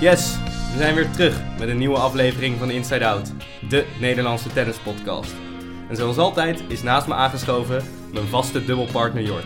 [0.00, 0.36] Yes,
[0.72, 3.32] we zijn weer terug met een nieuwe aflevering van Inside Out,
[3.68, 5.34] de Nederlandse tennispodcast.
[5.88, 9.44] En zoals altijd is naast me aangeschoven mijn vaste dubbelpartner Jort.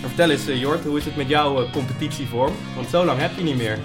[0.00, 2.52] Maar vertel eens uh, Jort, hoe is het met jouw uh, competitievorm?
[2.74, 3.78] Want zo lang heb je niet meer.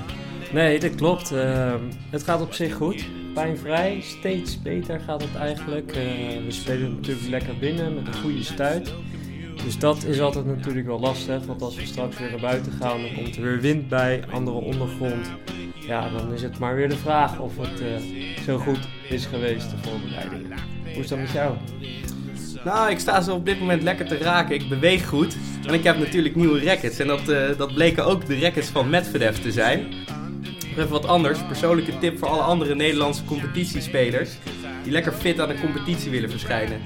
[0.52, 1.32] Nee, dat klopt.
[1.32, 1.74] Uh,
[2.10, 3.06] het gaat op zich goed.
[3.34, 5.92] Pijnvrij, steeds beter gaat het eigenlijk.
[6.46, 8.94] we spelen natuurlijk lekker binnen met een goede stuit.
[9.66, 13.02] Dus dat is altijd natuurlijk wel lastig, want als we straks weer naar buiten gaan,
[13.02, 15.32] dan komt er weer wind bij, andere ondergrond.
[15.88, 17.88] Ja, dan is het maar weer de vraag of het uh,
[18.44, 18.80] zo goed
[19.10, 20.54] is geweest, de voorbereiding.
[20.94, 21.56] Hoe is dat met jou?
[22.66, 24.56] Nou, ik sta zo op dit moment lekker te raken.
[24.56, 25.38] Ik beweeg goed.
[25.68, 27.00] En ik heb natuurlijk nieuwe rackets.
[27.00, 29.94] En dat, uh, dat bleken ook de rackets van Medvedev te zijn.
[30.70, 31.46] Even wat anders.
[31.46, 34.30] Persoonlijke tip voor alle andere Nederlandse competitiespelers.
[34.84, 36.82] Die lekker fit aan de competitie willen verschijnen.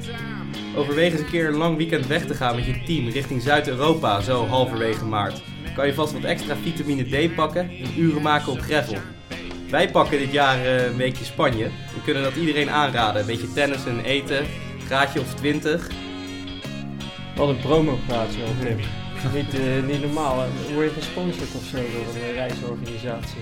[0.75, 4.21] Overweeg eens een keer een lang weekend weg te gaan met je team richting Zuid-Europa,
[4.21, 5.41] zo halverwege maart.
[5.75, 8.97] Kan je vast wat extra vitamine D pakken en uren maken op gravel.
[9.69, 11.63] Wij pakken dit jaar uh, een weekje Spanje.
[11.65, 13.21] We kunnen dat iedereen aanraden.
[13.21, 14.45] Een beetje tennis en eten,
[14.85, 15.89] graadje of 20.
[17.35, 18.79] Wat een promo-praatje al, Flip.
[19.33, 20.73] niet, uh, niet normaal, hè?
[20.73, 23.41] word je gesponsord of zo door een reisorganisatie.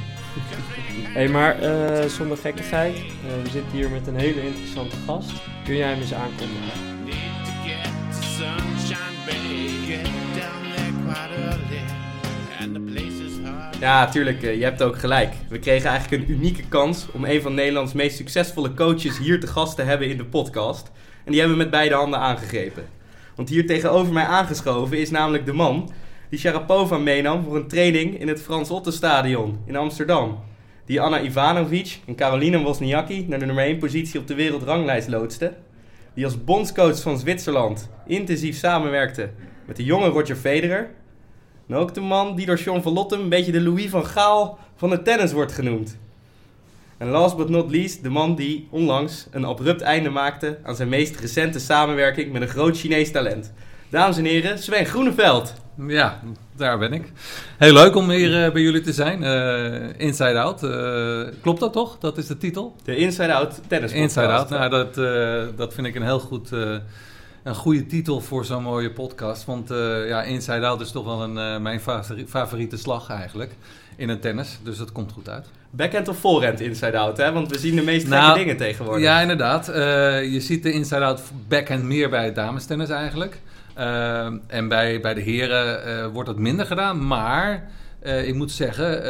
[1.03, 2.95] Hé, hey, maar uh, zonder gekkigheid,
[3.43, 5.31] we zitten hier met een hele interessante gast.
[5.63, 6.96] Kun jij hem eens aankondigen?
[13.79, 14.43] Ja, tuurlijk.
[14.43, 15.33] Uh, je hebt ook gelijk.
[15.49, 19.47] We kregen eigenlijk een unieke kans om een van Nederlands meest succesvolle coaches hier te
[19.47, 20.91] gast te hebben in de podcast.
[21.23, 22.83] En die hebben we met beide handen aangegrepen.
[23.35, 25.91] Want hier tegenover mij aangeschoven is namelijk de man
[26.29, 30.39] die Sharapova meenam voor een training in het Frans Otte Stadion in Amsterdam.
[30.85, 35.53] Die Anna Ivanovic en Caroline Wozniacki naar de nummer 1 positie op de wereldranglijst loodste.
[36.13, 39.29] Die als bondscoach van Zwitserland intensief samenwerkte
[39.65, 40.89] met de jonge Roger Federer
[41.67, 44.59] en ook de man die door Sean van Lottem een beetje de Louis van Gaal
[44.75, 45.97] van het tennis wordt genoemd.
[46.97, 50.89] En last but not least, de man die onlangs een abrupt einde maakte aan zijn
[50.89, 53.53] meest recente samenwerking met een groot Chinees talent.
[53.89, 55.53] Dames en heren, Sven Groeneveld.
[55.87, 56.21] Ja,
[56.55, 57.11] daar ben ik.
[57.57, 59.21] Heel leuk om hier uh, bij jullie te zijn.
[59.23, 60.63] Uh, Inside Out.
[60.63, 61.97] Uh, klopt dat toch?
[61.99, 62.75] Dat is de titel?
[62.83, 64.49] De Inside Out tennis Inside Out.
[64.49, 64.95] Nou, dat,
[65.57, 66.49] dat vind ik een heel goed
[67.47, 69.45] een goede titel voor zo'n mooie podcast.
[69.45, 71.79] Want uh, ja, Inside Out is toch wel een, uh, mijn
[72.27, 73.51] favoriete slag eigenlijk
[73.95, 74.59] in het tennis.
[74.63, 75.47] Dus dat komt goed uit.
[75.69, 77.31] Backhand of voorhand Inside Out, hè?
[77.31, 79.03] Want we zien de meest nou, dingen tegenwoordig.
[79.03, 79.69] Ja, inderdaad.
[79.69, 79.75] Uh,
[80.33, 83.39] je ziet de Inside Out backhand meer bij het damestennis eigenlijk.
[84.47, 87.07] en bij, bij de heren wordt dat minder gedaan.
[87.07, 87.69] Maar
[88.01, 89.03] ik moet zeggen,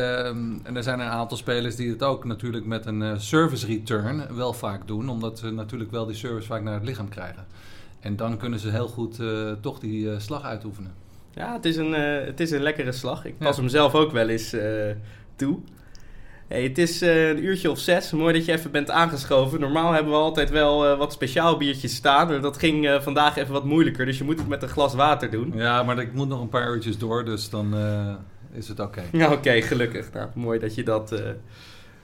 [0.64, 4.54] en er zijn een aantal spelers die het ook natuurlijk met een service return wel
[4.54, 5.10] vaak doen.
[5.10, 7.46] Omdat ze natuurlijk wel die service vaak naar het lichaam krijgen.
[8.00, 10.94] En dan kunnen ze heel goed uh, toch die uh, slag uitoefenen.
[11.34, 13.26] Ja, het is een, uh, het is een lekkere slag.
[13.26, 13.62] Ik pas ja.
[13.62, 14.56] hem zelf ook wel eens
[15.36, 15.60] toe.
[16.48, 18.12] Hey, het is een uurtje of zes.
[18.12, 19.60] Mooi dat je even bent aangeschoven.
[19.60, 22.42] Normaal hebben we altijd wel wat speciaal biertjes staan.
[22.42, 24.06] Dat ging vandaag even wat moeilijker.
[24.06, 25.54] Dus je moet het met een glas water doen.
[25.56, 27.26] Ja, maar ik moet nog een paar uurtjes door.
[27.26, 27.76] Dus dan
[28.52, 29.00] is het oké.
[29.00, 29.20] Okay.
[29.22, 29.62] Ja, oké.
[29.62, 30.12] gelukkig.
[30.14, 31.22] Nou, mooi dat je dat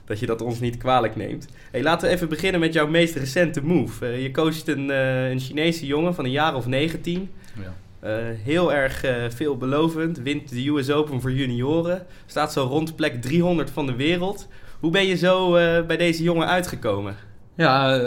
[0.04, 1.48] dat je dat ons niet kwalijk neemt.
[1.70, 4.06] Hey, laten we even beginnen met jouw meest recente move.
[4.06, 7.30] Uh, je coacht een, uh, een Chinese jongen van een jaar of 19.
[7.54, 7.74] Ja.
[8.08, 10.18] Uh, heel erg veelbelovend.
[10.18, 12.06] Wint de US Open voor junioren.
[12.26, 14.48] Staat zo rond plek 300 van de wereld.
[14.80, 15.50] Hoe ben je zo
[15.86, 17.16] bij deze jongen uitgekomen?
[17.56, 17.98] Ja,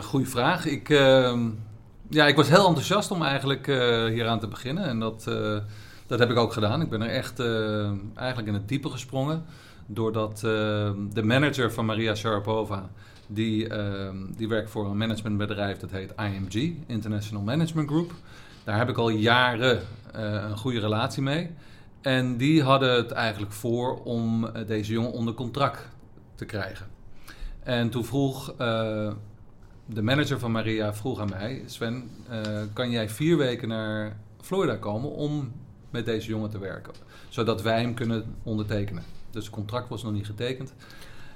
[0.00, 0.66] goede vraag.
[0.66, 1.48] Ik, ehm,
[2.10, 3.66] ja, ik was heel enthousiast om eigenlijk
[4.12, 4.84] hier aan te beginnen.
[4.84, 5.24] En dat,
[6.06, 6.80] dat heb ik ook gedaan.
[6.80, 7.40] Ik ben er echt
[8.14, 9.44] eigenlijk in het diepe gesprongen
[9.86, 10.50] doordat uh,
[11.12, 12.90] de manager van Maria Sharapova,
[13.26, 18.12] die, uh, die werkt voor een managementbedrijf dat heet IMG, International Management Group.
[18.64, 19.82] Daar heb ik al jaren uh,
[20.48, 21.50] een goede relatie mee.
[22.00, 25.88] En die hadden het eigenlijk voor om deze jongen onder contract
[26.34, 26.86] te krijgen.
[27.62, 28.54] En toen vroeg
[29.86, 32.10] de manager van Maria vroeg aan mij: Sven,
[32.72, 35.52] kan jij vier weken naar Florida komen om
[35.90, 36.92] met deze jongen te werken?
[37.28, 39.02] Zodat wij hem kunnen ondertekenen.
[39.36, 40.74] Dus het contract was nog niet getekend.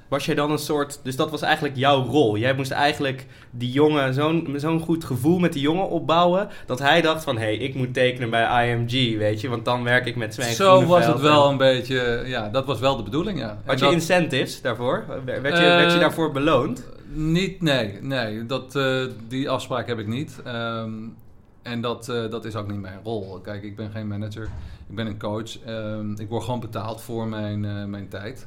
[0.09, 1.01] Was jij dan een soort.
[1.03, 2.37] Dus dat was eigenlijk jouw rol.
[2.37, 4.15] Jij moest eigenlijk die jongen.
[4.15, 6.49] Zo'n zo'n goed gevoel met die jongen opbouwen.
[6.67, 9.19] Dat hij dacht van hé, hey, ik moet tekenen bij IMG.
[9.19, 12.23] Weet je, want dan werk ik met Sven Zo was het wel een beetje.
[12.27, 13.61] Ja, dat was wel de bedoeling, ja.
[13.65, 15.05] Had je incentives daarvoor?
[15.25, 16.89] Werd je, uh, werd je daarvoor beloond?
[17.13, 17.99] Niet, nee.
[18.01, 20.43] Nee, dat, uh, die afspraak heb ik niet.
[20.47, 21.17] Um,
[21.71, 23.41] en dat, uh, dat is ook niet mijn rol.
[23.41, 24.49] Kijk, ik ben geen manager.
[24.89, 25.67] Ik ben een coach.
[25.69, 28.47] Um, ik word gewoon betaald voor mijn, uh, mijn tijd.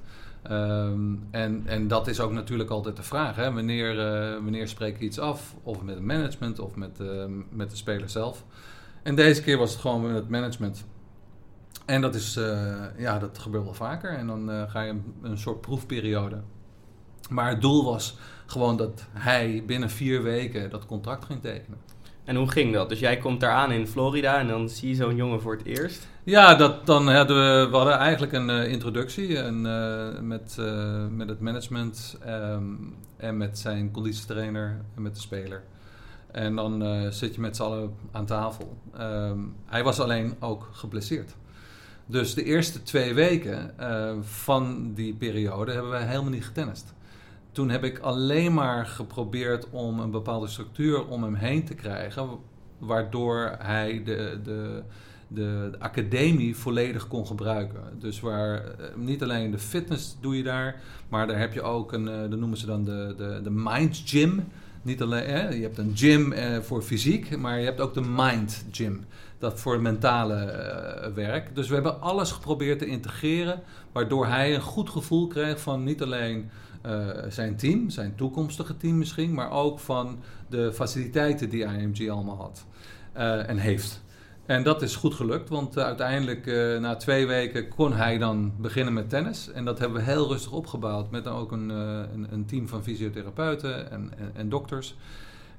[0.51, 3.35] Um, en, en dat is ook natuurlijk altijd de vraag.
[3.35, 3.53] Hè?
[3.53, 3.95] Wanneer,
[4.43, 5.55] wanneer spreek je iets af?
[5.63, 6.99] Of met het management of met,
[7.49, 8.45] met de speler zelf.
[9.03, 10.85] En deze keer was het gewoon met het management.
[11.85, 14.17] En dat, is, eh, ja, dat gebeurt wel vaker.
[14.17, 16.41] En dan eh, ga je een, een soort proefperiode.
[17.29, 21.77] Maar het doel was gewoon dat hij binnen vier weken dat contract ging tekenen.
[22.23, 22.89] En hoe ging dat?
[22.89, 25.65] Dus jij komt daar aan in Florida en dan zie je zo'n jongen voor het
[25.65, 26.07] eerst.
[26.23, 31.29] Ja, dat, dan hadden we, hadden eigenlijk een eh, introductie en, eh, met, eh, met
[31.29, 32.63] het management ehm,
[33.17, 35.63] en met zijn conditietrainer en met de speler.
[36.31, 36.83] En dan
[37.13, 38.77] zit je met z'n allen aan tafel.
[38.97, 41.35] Ehm, hij was alleen ook geblesseerd.
[42.05, 43.73] Dus de eerste twee weken
[44.21, 46.93] van die periode hebben wij helemaal niet getennist.
[47.53, 52.29] Toen heb ik alleen maar geprobeerd om een bepaalde structuur om hem heen te krijgen,
[52.77, 54.83] waardoor hij de, de,
[55.27, 57.81] de, de academie volledig kon gebruiken.
[57.99, 61.91] Dus waar eh, niet alleen de fitness doe je daar, maar daar heb je ook
[61.91, 64.43] een, eh, dat noemen ze dan de, de, de mind gym.
[64.83, 68.01] Niet alleen, hè, je hebt een gym eh, voor fysiek, maar je hebt ook de
[68.15, 69.05] mind gym.
[69.37, 71.55] Dat voor mentale eh, werk.
[71.55, 73.61] Dus we hebben alles geprobeerd te integreren,
[73.91, 76.49] waardoor hij een goed gevoel kreeg van niet alleen
[76.83, 80.19] eh, zijn team, zijn toekomstige team misschien, maar ook van
[80.49, 82.65] de faciliteiten die IMG allemaal had
[83.13, 84.03] eh, en heeft.
[84.45, 86.45] En dat is goed gelukt, want eh, uiteindelijk
[86.79, 89.51] na twee weken kon hij dan beginnen met tennis.
[89.51, 92.83] En dat hebben we heel rustig opgebouwd met dan ook een, een, een team van
[92.83, 94.95] fysiotherapeuten en, en, en dokters.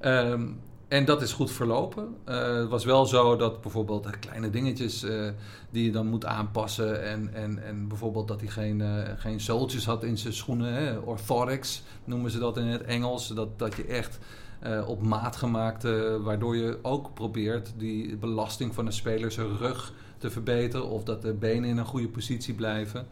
[0.01, 0.43] Ehm,
[0.89, 2.17] en dat is goed verlopen.
[2.25, 5.29] Eh, het was wel zo dat bijvoorbeeld eh, kleine dingetjes eh,
[5.71, 7.03] die je dan moet aanpassen.
[7.03, 10.73] En, en, en bijvoorbeeld dat hij geen, eh, geen zooltjes had in zijn schoenen.
[10.73, 10.99] Hè?
[10.99, 13.29] Orthotics noemen ze dat in het Engels.
[13.29, 14.19] Dat, dat je echt
[14.87, 15.83] op maat gemaakt,
[16.23, 20.89] waardoor je ook probeert die belasting van de speler zijn rug te verbeteren.
[20.89, 23.07] Of dat de benen in een goede positie blijven.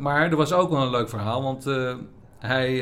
[0.00, 1.64] Maar er was ook wel een leuk verhaal, want
[2.38, 2.78] hij,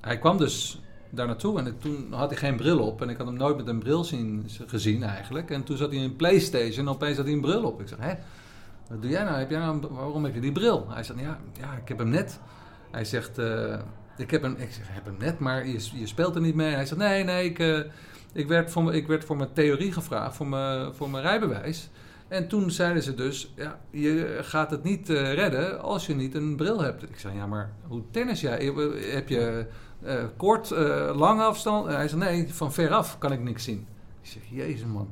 [0.00, 0.80] hij kwam dus
[1.16, 3.02] daar naartoe en toen had hij geen bril op.
[3.02, 5.50] En ik had hem nooit met een bril zien, gezien eigenlijk.
[5.50, 7.80] En toen zat hij in een Playstation en opeens had hij een bril op.
[7.80, 8.14] Ik zeg, hè,
[8.88, 9.38] wat doe jij nou?
[9.38, 10.86] Heb jij nou waarom heb je die bril?
[10.88, 12.40] Hij zegt, ja, ja ik heb hem net.
[12.90, 13.78] Hij zegt, eh,
[14.16, 16.74] ik heb hem, ik zeg, heb hem net, maar je, je speelt er niet mee.
[16.74, 17.78] Hij zegt, nee, nee, ik, eh,
[18.32, 21.90] ik, werd voor, ik werd voor mijn theorie gevraagd, voor mijn, voor mijn rijbewijs.
[22.28, 26.34] En toen zeiden ze dus, ja, je gaat het niet eh, redden als je niet
[26.34, 27.02] een bril hebt.
[27.02, 28.72] Ik zei, ja, maar hoe tennis jij?
[29.12, 29.66] Heb je
[30.02, 31.86] eh, kort, eh, lang afstand?
[31.86, 33.86] En hij zei, nee, van veraf kan ik niks zien.
[34.22, 35.08] Ik zeg, jezus man.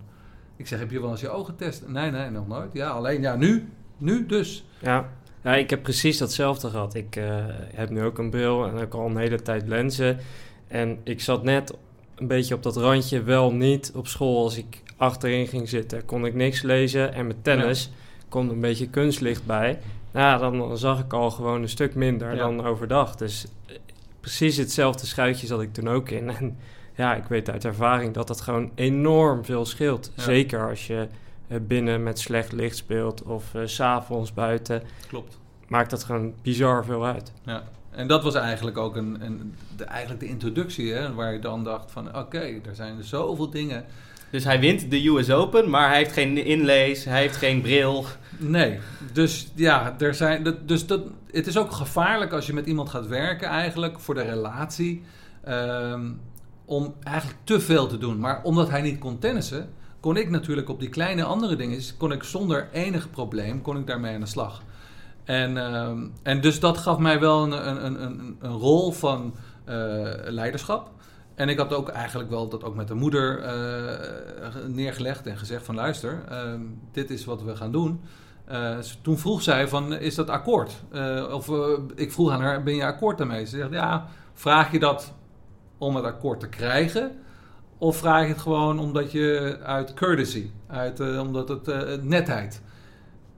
[0.56, 1.88] Ik zeg, heb je wel eens je ogen getest?
[1.88, 2.72] Nee, nee, nog nooit.
[2.72, 3.69] Ja, alleen, ja, nu.
[3.98, 4.64] Nu dus.
[4.81, 5.08] Ja.
[5.42, 6.94] ja, ik heb precies datzelfde gehad.
[6.94, 7.44] Ik eh,
[7.75, 10.19] heb nu ook een bril en ook al een hele tijd lenzen.
[10.66, 11.75] En ik zat net
[12.14, 14.42] een beetje op dat randje wel niet op school.
[14.42, 17.12] Als ik achterin ging zitten, kon ik niks lezen.
[17.12, 17.90] En met tennis
[18.28, 19.78] komt een beetje kunstlicht bij.
[20.12, 22.36] Nou, dan zag ik al gewoon een stuk minder Ja.
[22.36, 23.16] dan overdag.
[23.16, 23.76] Dus eh,
[24.25, 26.31] precies hetzelfde schuitje zat ik toen ook in.
[26.31, 26.59] En
[26.94, 30.11] ja, ik weet uit ervaring dat dat gewoon enorm veel scheelt.
[30.17, 30.23] Ja.
[30.23, 31.09] Zeker als je
[31.49, 34.82] eh, binnen met slecht licht speelt of eh, s s'avonds buiten.
[35.09, 35.38] Klopt.
[35.69, 37.32] Maakt dat gewoon bizar veel uit.
[37.43, 37.62] Ja.
[37.91, 41.65] En dat was eigenlijk ook een, een, de, eigenlijk de introductie, hè, waar je dan
[41.65, 43.85] dacht van, oké, er zijn zoveel dingen.
[44.34, 48.04] Dus hij wint de US Open, maar hij heeft geen inlees, hij heeft geen bril.
[48.38, 48.78] Nee,
[49.12, 51.00] dus ja, er zijn, dus dat,
[51.31, 55.02] het is ook gevaarlijk als je met iemand gaat werken eigenlijk voor de relatie.
[55.44, 56.10] ehm,
[56.64, 58.19] om eigenlijk te veel te doen.
[58.19, 59.69] Maar omdat hij niet kon tennissen,
[60.00, 63.86] kon ik natuurlijk op die kleine andere dingen, kon ik zonder enig probleem, kon ik
[63.86, 64.62] daarmee aan de slag.
[65.24, 69.34] En, ehm, en dus dat gaf mij wel een, een, een, een, een rol van
[69.64, 69.74] eh,
[70.24, 70.91] leiderschap.
[71.34, 75.64] En ik had ook eigenlijk wel dat ook met de moeder eh, neergelegd en gezegd
[75.64, 76.60] van luister, ehm,
[76.93, 78.00] dit is wat we gaan doen.
[78.44, 80.82] Eh, toen vroeg zij van, is dat akkoord?
[80.91, 81.50] Eh, of
[81.94, 83.44] ik vroeg aan haar, ben je akkoord daarmee?
[83.46, 85.14] Ze zegt, ja, vraag je dat
[85.79, 87.19] om het akkoord te krijgen?
[87.79, 92.62] Of vraag je het gewoon omdat je uit courtesy, uit, omdat het netheid?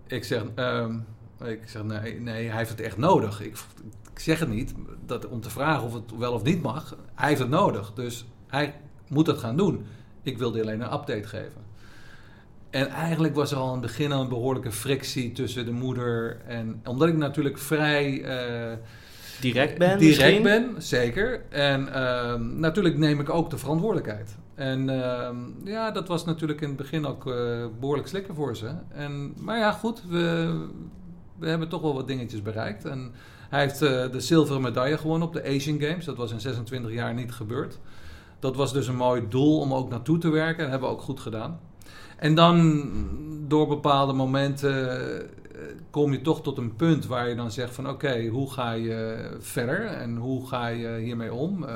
[0.06, 0.98] Ik zeg, ehm,
[1.44, 3.40] ik zeg nee, nee, hij heeft het echt nodig.
[3.40, 3.56] Ik,
[4.16, 4.74] ik zeg het niet
[5.06, 6.96] dat, om te vragen of het wel of niet mag.
[7.14, 8.74] Hij heeft het nodig, dus hij
[9.08, 9.84] moet het gaan doen.
[10.22, 11.64] Ik wilde alleen een update geven.
[12.70, 16.40] En eigenlijk was er al in het begin al een behoorlijke frictie tussen de moeder
[16.46, 16.80] en...
[16.84, 18.22] Omdat ik natuurlijk vrij...
[18.22, 18.76] eh,
[19.40, 20.42] Direct ben Direct misschien?
[20.42, 21.42] ben, zeker.
[21.48, 24.36] En ehm, natuurlijk neem ik ook de verantwoordelijkheid.
[24.54, 28.70] En ehm, ja, dat was natuurlijk in het begin ook eh, behoorlijk slikken voor ze.
[28.88, 30.54] En, maar ja, goed, we,
[31.38, 32.84] we hebben toch wel wat dingetjes bereikt.
[32.84, 33.12] En
[33.48, 36.04] hij heeft eh, de zilveren medaille gewonnen op de Asian Games.
[36.04, 37.78] Dat was in 26 jaar niet gebeurd.
[38.38, 40.56] Dat was dus een mooi doel om ook naartoe te werken.
[40.56, 41.60] En dat hebben we ook goed gedaan.
[42.16, 42.84] En dan
[43.48, 45.24] door bepaalde momenten eh,
[45.90, 49.28] kom je toch tot een punt waar je dan zegt van oké, hoe ga je
[49.40, 51.64] verder en hoe ga je hiermee om?
[51.64, 51.74] Eh,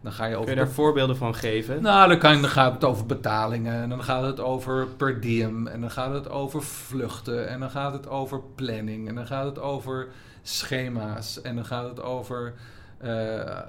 [0.00, 1.82] Dan ga je over Kun je daar voorbeelden van geven?
[1.82, 3.82] nou, dan, kan, dan gaat het over betalingen.
[3.82, 5.66] En dan gaat het over per diem.
[5.66, 7.48] En dan gaat het over vluchten.
[7.48, 9.08] En dan gaat het over planning.
[9.08, 10.08] En dan gaat het over
[10.48, 11.40] schema's.
[11.40, 12.54] En dan gaat het over
[12.98, 13.60] eh,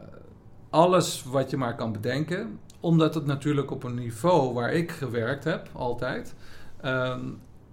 [0.70, 2.60] alles wat je maar kan bedenken.
[2.80, 6.36] Omdat het natuurlijk op een niveau waar ik gewerkt heb, altijd.
[6.82, 7.20] Ehm,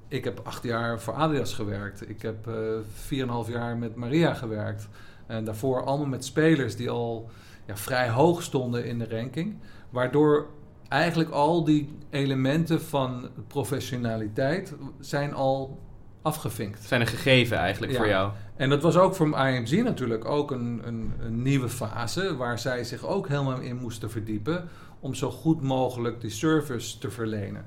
[0.08, 2.08] ik heb acht jaar voor Adidas gewerkt.
[2.08, 2.54] Ik heb eh
[2.94, 4.88] 4,5 jaar met Maria gewerkt.
[5.26, 7.30] En daarvoor allemaal met spelers die al
[7.66, 9.58] ja, vrij hoog stonden in de ranking.
[9.90, 10.46] Waardoor
[10.88, 15.78] eigenlijk al die elementen van professionaliteit zijn al
[16.26, 16.82] afgevinkt.
[16.82, 17.98] Zijn een gegeven eigenlijk Ja.
[17.98, 18.32] voor jou.
[18.56, 22.36] En dat was ook voor IMG natuurlijk ook een, een, een nieuwe fase...
[22.36, 24.68] waar zij zich ook helemaal in moesten verdiepen...
[25.00, 27.66] om zo goed mogelijk die service te verlenen.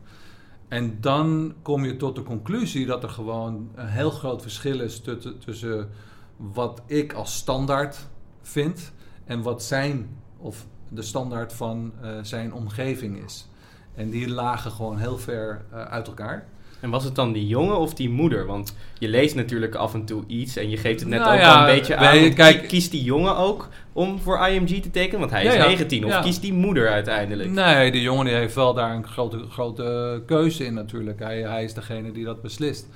[0.67, 4.99] En dan kom je tot de conclusie dat er gewoon een heel groot verschil is
[4.99, 5.89] tussen, tussen
[6.35, 8.07] wat ik als standaard
[8.41, 8.91] vind
[9.25, 13.47] en wat zijn of de standaard van eh, zijn omgeving is.
[13.95, 16.47] En die lagen gewoon heel ver eh, uit elkaar.
[16.79, 18.45] En was het dan die jongen of die moeder?
[18.45, 21.39] Want je leest natuurlijk af en toe iets en je geeft het net Nou ook
[21.39, 22.03] ja, al een beetje aan.
[22.03, 25.19] wij- Want kijk- ki- kiest die jongen ook om voor IMG te tekenen?
[25.19, 25.65] Want hij is Ja, ja.
[25.67, 26.05] 19.
[26.05, 27.49] Of kiest die moeder uiteindelijk?
[27.49, 31.19] Nee, die jongen die heeft wel daar een grote, grote keuze in natuurlijk.
[31.19, 32.87] Hij, hij is degene die dat beslist.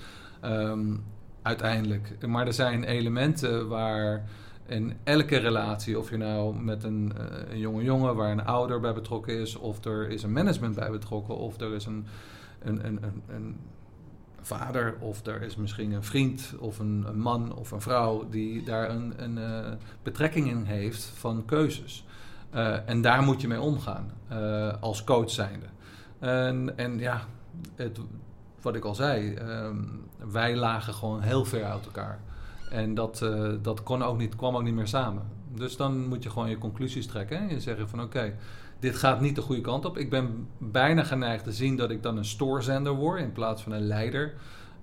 [0.42, 0.80] Ehm,
[1.42, 2.16] uiteindelijk.
[2.28, 4.24] Maar er zijn elementen waar
[4.68, 8.80] in elke relatie, of je nou met een, eh, een jonge jongen waar een ouder
[8.80, 12.06] bij betrokken is, of er is een management bij betrokken, of er is een,
[12.64, 13.58] een,
[14.42, 18.90] vader, of er is misschien een vriend, of een, man of een vrouw die daar
[18.90, 19.72] een, een eh,
[20.04, 22.06] betrekking in heeft van keuzes.
[22.50, 25.66] Eh, en daar moet je mee omgaan eh, als coach zijnde.
[26.20, 27.22] En, en ja,
[27.76, 28.00] het,
[28.62, 29.78] wat ik al zei, ehm,
[30.32, 32.20] wij lagen gewoon heel ver uit elkaar.
[32.70, 33.26] En dat,
[33.62, 35.24] dat kon ook niet, kwam ook niet meer samen.
[35.56, 37.50] Dus dan moet je gewoon je conclusies trekken.
[37.50, 38.34] En zeggen van oké,
[38.84, 39.98] dit gaat niet de goede kant op.
[39.98, 43.72] Ik ben bijna geneigd te zien dat ik dan een stoorzender word in plaats van
[43.72, 44.34] een leider.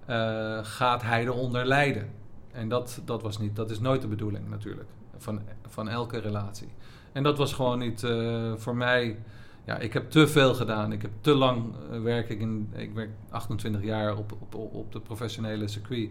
[0.07, 2.11] Eh, gaat hij eronder lijden?
[2.53, 6.69] En dat, dat, was niet, dat is nooit de bedoeling natuurlijk, van, van elke relatie.
[7.13, 9.19] En dat was gewoon niet eh, voor mij.
[9.65, 10.93] Ja, ik heb te veel gedaan.
[10.93, 12.69] Ik heb te lang eh, werk ik in.
[12.73, 16.11] Ik werk 28 jaar op, op, op de professionele circuit.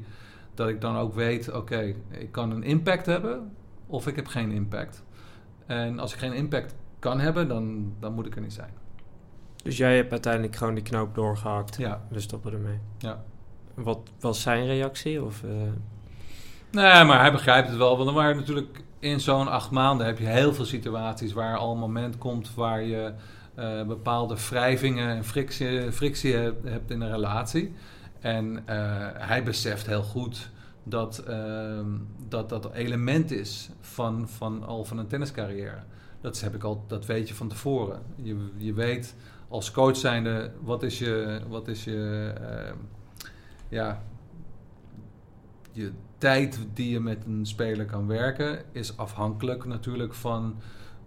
[0.53, 3.51] Dat ik dan ook weet, oké, ik kan een impact hebben
[3.87, 5.03] of ik heb geen impact.
[5.65, 8.73] En als ik geen impact kan hebben, dan, dan moet ik er niet zijn.
[9.63, 11.77] Dus jij hebt uiteindelijk gewoon die knoop doorgehakt.
[11.77, 12.79] Ja, We stoppen ermee.
[12.97, 13.23] ja.
[13.73, 15.23] Wat was zijn reactie?
[15.23, 15.49] Of, eh,
[16.71, 17.97] Nee, maar hij begrijpt het wel.
[17.97, 21.71] Want er waren natuurlijk in zo'n acht maanden heb je heel veel situaties waar al
[21.71, 23.13] een moment komt waar je
[23.55, 27.73] eh, bepaalde wrijvingen en frictie, frictie hebt, hebt in een relatie.
[28.19, 28.75] En eh,
[29.13, 30.49] hij beseft heel goed
[30.83, 31.87] dat, ehm,
[32.27, 35.83] dat dat element is van, van al van een tenniscarrière.
[36.21, 38.01] Dat, heb ik al, dat weet je van tevoren.
[38.15, 39.15] Je, je weet
[39.47, 42.75] als coach zijnde wat is je, wat is je ehm,
[43.69, 44.03] ja,
[45.71, 50.55] je tijd die je met een speler kan werken, is afhankelijk natuurlijk van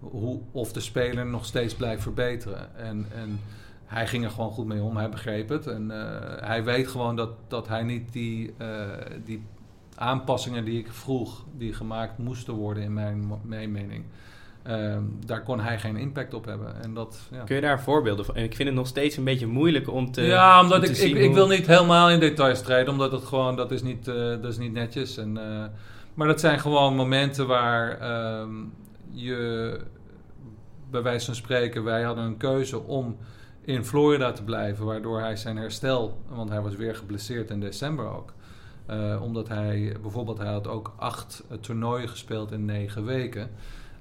[0.00, 2.76] hoe, of de speler nog steeds blijft verbeteren.
[2.76, 3.40] En, en
[3.85, 5.66] hij ging er gewoon goed mee om, hij begreep het.
[5.66, 8.88] En eh, hij weet gewoon dat, dat hij niet die, eh,
[9.25, 9.42] die
[9.95, 14.04] aanpassingen die ik vroeg, die gemaakt moesten worden in mijn, mijn mening,
[14.62, 16.83] ehm, daar kon hij geen impact op hebben.
[16.83, 17.45] En dat, ja.
[17.45, 18.35] Kun je daar voorbeelden van?
[18.35, 20.23] En ik vind het nog steeds een beetje moeilijk om te.
[20.23, 23.57] ja, omdat te ik, zien ik, wil niet helemaal in details treden, omdat het gewoon,
[23.57, 25.16] dat is niet, eh, dat is niet netjes.
[25.16, 25.64] En, eh,
[26.14, 28.50] maar dat zijn gewoon momenten waar ehm,
[29.11, 29.81] je,
[30.90, 33.16] bij wijze van spreken, wij hadden een keuze om
[33.64, 38.11] in Florida te blijven, waardoor hij zijn herstel, want hij was weer geblesseerd in december
[38.16, 38.33] ook.
[38.87, 43.50] Eh, omdat hij bijvoorbeeld, hij had ook acht toernooien gespeeld in negen weken.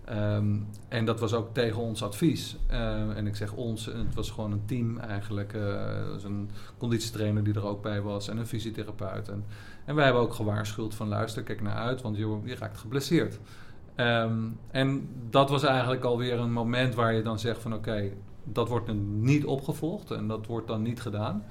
[0.05, 0.55] Ehm,
[0.87, 2.57] en dat was ook tegen ons advies.
[2.67, 5.57] Eh, en ik zeg ons, het was gewoon een team eigenlijk.
[6.11, 9.29] was een conditietrainer die er ook bij was en een fysiotherapeut.
[9.29, 9.45] En,
[9.85, 13.39] en wij hebben ook gewaarschuwd van luister, kijk naar uit, want je, raakt geblesseerd.
[13.95, 14.39] Ehm,
[14.71, 18.11] en dat was eigenlijk alweer een moment waar je dan zegt van oké,
[18.43, 21.43] dat wordt niet opgevolgd en dat wordt dan niet gedaan.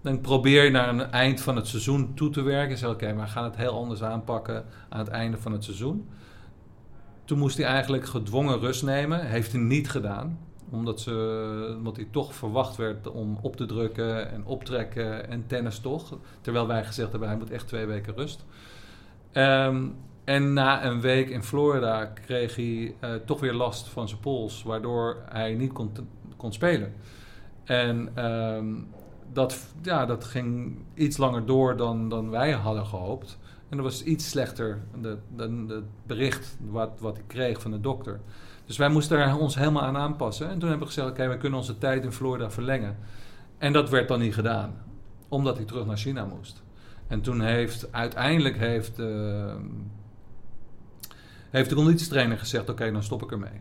[0.00, 2.78] Dan probeer je naar een eind van het seizoen toe te werken.
[2.78, 6.08] Zeg oké, maar we gaan het heel anders aanpakken aan het einde van het seizoen.
[7.24, 9.26] Toen moest hij eigenlijk gedwongen rust nemen.
[9.26, 10.38] Heeft hij niet gedaan.
[10.70, 15.78] Omdat, ze, omdat hij toch verwacht werd om op te drukken en optrekken en tennis
[15.78, 16.18] toch.
[16.40, 18.44] Terwijl wij gezegd hebben, hij moet echt twee weken rust.
[19.32, 19.86] Ehm,
[20.24, 24.62] en na een week in Florida kreeg hij eh, toch weer last van zijn pols.
[24.62, 25.92] Waardoor hij niet kon,
[26.36, 26.92] kon spelen.
[27.64, 28.74] En ehm,
[29.32, 33.38] dat, ja, dat ging iets langer door dan, dan wij hadden gehoopt.
[33.68, 38.20] En dat was iets slechter, de, de bericht wat, wat ik kreeg van de dokter.
[38.66, 40.48] Dus wij moesten er ons helemaal aan aanpassen.
[40.48, 42.96] En toen hebben we gezegd, oké, we kunnen onze tijd in Florida verlengen.
[43.58, 44.74] En dat werd dan niet gedaan,
[45.28, 46.62] omdat hij terug naar China moest.
[47.06, 49.54] En toen heeft uiteindelijk heeft, uh,
[51.50, 53.60] heeft de conditietrainer gezegd: Oké, dan stop ik ermee.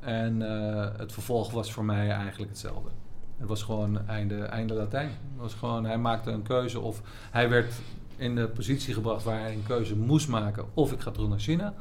[0.00, 2.90] En uh, het vervolg was voor mij eigenlijk hetzelfde.
[3.38, 5.08] Het was gewoon einde, einde Latijn.
[5.08, 7.74] Het was gewoon, hij maakte een keuze of hij werd
[8.18, 10.64] in de positie gebracht waar hij een keuze moest maken.
[10.74, 11.74] Of ik ga terug naar China,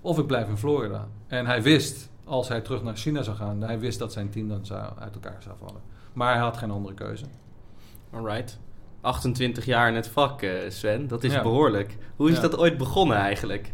[0.00, 1.08] of ik blijf in Florida.
[1.26, 4.48] En hij wist, als hij terug naar China zou gaan, hij wist dat zijn team
[4.48, 5.80] dan zou, uit elkaar zou vallen.
[6.12, 7.24] Maar hij had geen andere keuze.
[8.10, 8.58] Alright.
[9.00, 11.08] 28 jaar in het vak, uh, Sven.
[11.08, 11.96] Dat is behoorlijk.
[12.16, 12.42] Hoe is ja.
[12.42, 13.72] dat ooit begonnen eigenlijk?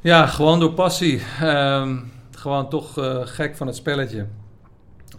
[0.00, 1.22] Ja, gewoon door passie.
[1.42, 4.26] Um, gewoon toch uh, gek van het spelletje.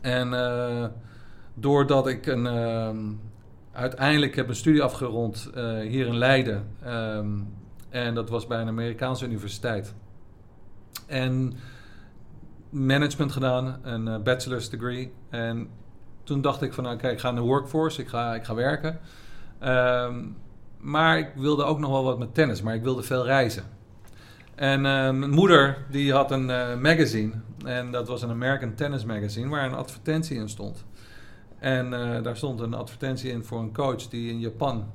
[0.01, 0.85] En uh,
[1.53, 2.89] doordat ik een, uh,
[3.73, 5.49] uiteindelijk heb een studie afgerond
[5.87, 6.67] hier in Leiden.
[6.87, 7.53] Um,
[7.89, 9.93] en dat was bij een Amerikaanse universiteit.
[11.07, 11.53] En
[12.69, 15.13] management gedaan, een bachelor's degree.
[15.29, 15.69] En
[16.23, 18.55] toen dacht ik van, oké, okay, ik ga naar de workforce, ik ga, ik ga
[18.55, 18.99] werken.
[19.63, 20.35] Um,
[20.77, 23.63] maar ik wilde ook nog wel wat met tennis, maar ik wilde veel reizen.
[24.55, 26.45] En uh, mijn moeder, die had een
[26.81, 27.31] magazine.
[27.65, 30.85] En dat was een American Tennis Magazine, waar een advertentie in stond.
[31.63, 34.85] En uh, daar stond een advertentie in voor een coach die in Japan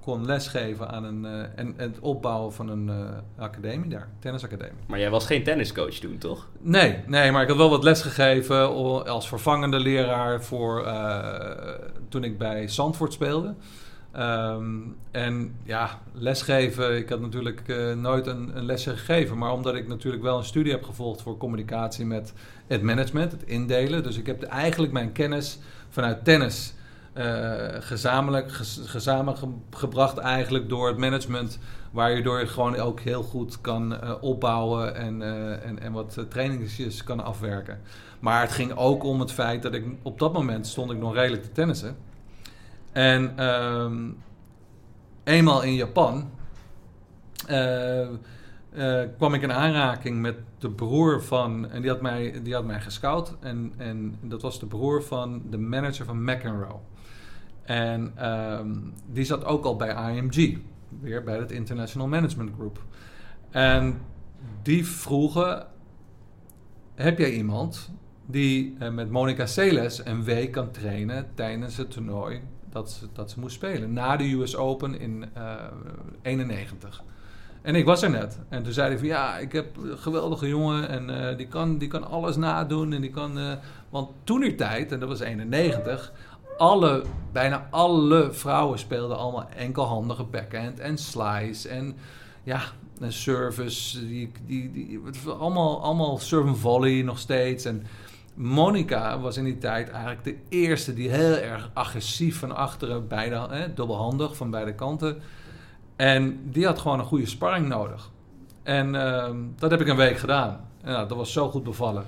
[0.00, 2.90] kon lesgeven aan een, uh, en, het opbouwen van een
[3.38, 4.82] academie daar, tennisacademie.
[4.86, 6.48] Maar jij was geen tenniscoach toen, toch?
[6.60, 8.74] Nee, nee, maar ik had wel wat les gegeven
[9.06, 10.92] als vervangende leraar voor
[12.08, 13.54] toen ik bij Zandvoort speelde.
[14.18, 17.62] Um, en ja, lesgeven, ik had natuurlijk
[17.96, 21.36] nooit een, een, lesje gegeven, maar omdat ik natuurlijk wel een studie heb gevolgd voor
[21.36, 22.32] communicatie met
[22.66, 24.02] het management, het indelen.
[24.02, 26.74] Dus ik heb eigenlijk mijn kennis vanuit tennis
[27.14, 27.24] uh,
[27.78, 28.52] gezamenlijk,
[29.70, 31.58] gebracht eigenlijk door het management,
[31.90, 35.22] waar je gewoon ook heel goed kan uh, opbouwen en,
[35.62, 37.80] en, en wat trainingsjes kan afwerken.
[38.20, 41.14] Maar het ging ook om het feit dat ik op dat moment stond ik nog
[41.14, 41.96] redelijk te tennissen.
[42.94, 44.16] En um,
[45.24, 46.30] eenmaal in Japan
[49.16, 52.80] kwam ik in aanraking met de broer van, en die had mij, die had mij
[52.80, 53.36] gescout.
[53.40, 56.78] En, en dat was de broer van de manager van McEnroe.
[57.62, 60.58] En um, die zat ook al bij IMG,
[61.00, 62.82] weer bij het International Management Group.
[63.50, 64.00] En
[64.62, 65.66] die vroegen:
[66.94, 67.90] Heb jij iemand
[68.26, 72.40] die uh, met Monica Seles een week kan trainen tijdens het toernooi
[72.74, 73.92] dat ze, dat moest spelen?
[73.92, 75.58] Na de US Open in uh, eh,
[76.22, 77.02] 91.
[77.62, 78.38] En ik was er net.
[78.48, 81.78] En toen zei hij van ja, ik heb een geweldige jongen en uh, die, kan,
[81.78, 82.92] die kan alles nadoen.
[82.92, 83.52] En die kan, uh,
[83.90, 86.12] want toen die tijd, en dat was 91,
[86.58, 91.96] alle, bijna alle vrouwen speelden allemaal enkelhandige backhand en slice en
[92.42, 92.62] ja,
[92.98, 95.00] een service, die, die, die,
[95.38, 97.64] allemaal, allemaal serve volley nog steeds.
[97.64, 97.86] En
[98.34, 103.46] Monica was in die tijd eigenlijk de eerste die heel erg agressief van achteren, beide,
[103.50, 105.22] hè, dubbelhandig van beide kanten.
[105.96, 108.10] En die had gewoon een goede sparring nodig.
[108.62, 110.60] En uh, dat heb ik een week gedaan.
[110.82, 112.04] Dat was zo goed bevallen.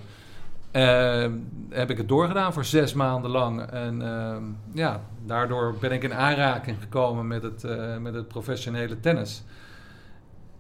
[0.72, 1.26] Uh,
[1.70, 3.60] heb ik het doorgedaan voor zes maanden lang.
[3.60, 4.36] En uh,
[4.72, 9.44] ja, daardoor ben ik in aanraking gekomen met het, uh, met het professionele tennis.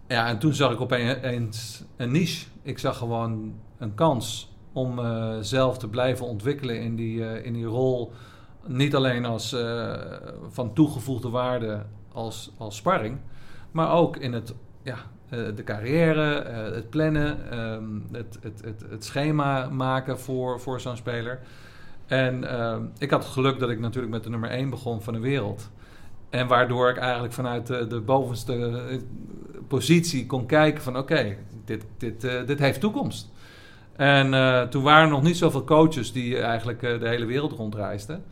[0.08, 2.46] Ja, en toen zag ik opeens een niche.
[2.62, 7.64] Ik zag gewoon een kans om uh, zelf te blijven ontwikkelen in die, in die
[7.64, 8.12] rol.
[8.66, 9.56] Niet alleen als
[10.48, 13.18] van toegevoegde waarde als, als sparring,
[13.70, 14.96] maar ook in het ja,
[15.28, 20.80] eh, de carrière, eh, het plannen, ehm, het, het, het, het, schema maken voor, voor
[20.80, 21.40] zo'n speler.
[22.06, 25.12] En ehm, ik had het geluk dat ik natuurlijk met de nummer 1 begon van
[25.12, 25.70] de wereld.
[26.30, 28.98] En waardoor ik eigenlijk vanuit de, de bovenste eh,
[29.68, 33.32] positie kon kijken van oké, dit, dit, dit heeft toekomst.
[33.96, 38.24] En toen waren er nog niet zoveel coaches die eigenlijk de hele wereld rondreisden.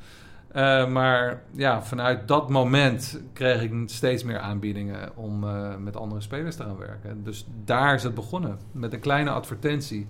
[0.57, 5.46] Uh, maar ja, vanuit dat moment kreeg ik steeds meer aanbiedingen om
[5.79, 7.24] met andere spelers te gaan werken.
[7.24, 8.59] Dus daar is het begonnen.
[8.72, 10.07] Met een kleine advertentie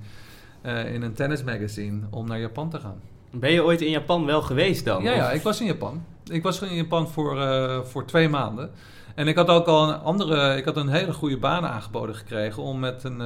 [0.92, 3.00] in een tennismagazine om naar Japan te gaan.
[3.30, 5.02] Ben je ooit in Japan wel geweest dan?
[5.02, 6.04] Ja, ja ik was in Japan.
[6.30, 7.36] Ik was in Japan voor,
[7.84, 8.70] voor twee maanden.
[9.14, 12.62] En ik had ook al een andere, ik had een hele goede baan aangeboden gekregen
[12.62, 13.22] om met een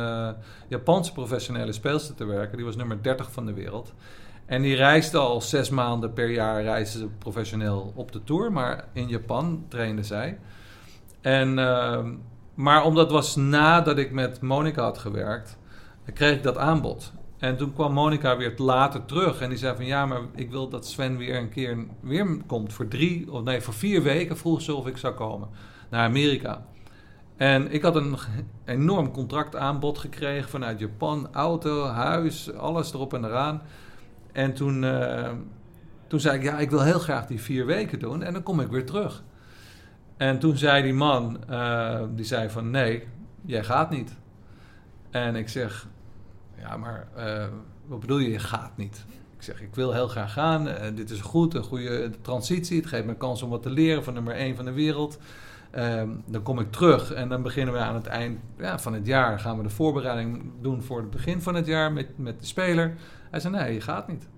[0.68, 2.56] Japanse professionele speelster te werken.
[2.56, 3.92] Die was nummer 30 van de wereld.
[4.48, 8.52] En die reisde al zes maanden per jaar reisde ze professioneel op de tour.
[8.52, 10.38] Maar in Japan trainde zij.
[11.20, 12.04] En, uh,
[12.54, 15.58] maar omdat was nadat ik met Monica had gewerkt,
[16.14, 17.12] kreeg ik dat aanbod.
[17.38, 20.68] En toen kwam Monica weer later terug en die zei van ja, maar ik wil
[20.68, 24.62] dat Sven weer een keer weer komt voor drie of nee, voor vier weken vroeg
[24.62, 25.48] ze of ik zou komen
[25.88, 26.66] naar Amerika.
[27.38, 28.16] En ik had een
[28.64, 31.28] enorm contractaanbod gekregen vanuit Japan.
[31.32, 33.62] Auto, huis, alles erop en eraan.
[34.32, 35.30] En toen, uh,
[36.06, 38.22] toen zei ik, ja, ik wil heel graag die vier weken doen.
[38.22, 39.22] En dan kom ik weer terug.
[40.16, 43.06] En toen zei die man, uh, die zei van, nee,
[43.44, 44.16] jij gaat niet.
[45.10, 45.88] En ik zeg,
[46.58, 47.46] ja, maar uh,
[47.86, 49.04] wat bedoel je, je gaat niet?
[49.36, 50.68] Ik zeg, ik wil heel graag gaan.
[50.94, 52.76] dit is goed, een goede transitie.
[52.76, 55.18] Het geeft me kans om wat te leren van nummer één van de wereld.
[55.76, 59.06] Um, dan kom ik terug en dan beginnen we aan het eind ja, van het
[59.06, 59.40] jaar.
[59.40, 62.94] Gaan we de voorbereiding doen voor het begin van het jaar met, met de speler.
[63.30, 64.28] Hij zei: Nee, je gaat niet.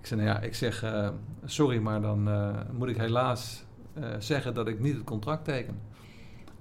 [0.00, 1.08] Ik zei: Nou ja, ik zeg uh,
[1.44, 3.64] sorry, maar dan uh, moet ik helaas
[3.98, 5.80] uh, zeggen dat ik niet het contract teken.